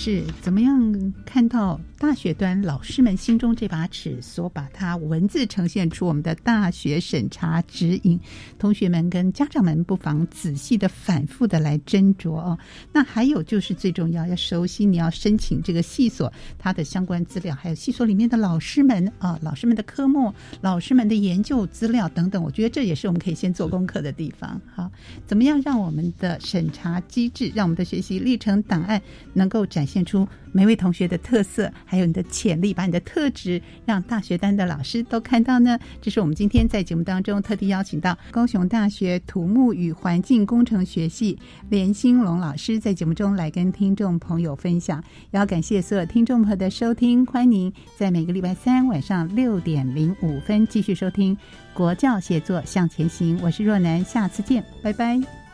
[0.00, 8.18] 是怎么样看到大学端老师们心中这把尺，所把它文字呈现出我们的大学审查指引？
[8.56, 12.56] 同学们跟家长们不妨仔细的、反复的来斟酌哦。
[12.92, 22.40] 那还有就是最重要，要熟悉你要申请这个系所它的相关资料，还有系所里面的老师们啊，老师们的科目、老师们的研究资料等等。
[22.40, 24.60] 我觉得这也是我们可以先做功课的地方。
[24.72, 24.88] 好，
[25.26, 35.78] 怎么样让我们的审查机制，让我们的学习历程档案能够展现出每位同学的特色，还有你的潜力，把你的特质让大学端的老师都看到呢？
[36.00, 41.38] 这是我们今天在节目当中特地邀请到高雄大学土木与环境工程学系
[41.68, 45.02] 连兴龙老师在节目中来跟听众朋友分享。
[45.30, 51.36] 也要感谢所有听众朋友的收听，欢迎在每个礼拜三晚上六点零五分继续收听
[51.74, 53.38] 国教写作向前行。
[53.42, 55.47] 我是若楠，下次见，拜拜。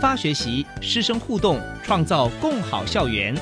[0.00, 3.34] 发学习，师生互动，创造共好校园。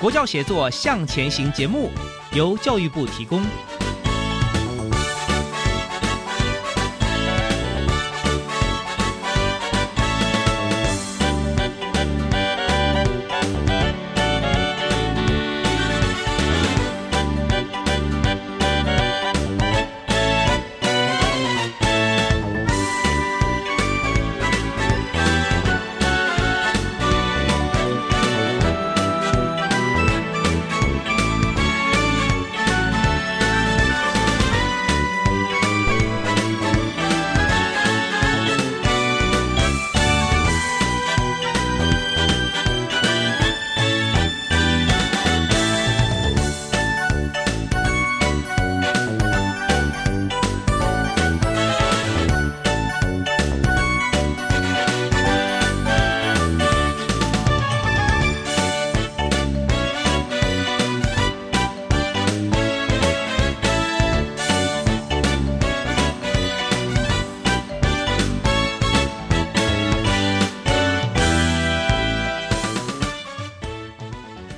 [0.00, 1.90] 国教协作向前行节目
[2.32, 3.44] 由教育部提供。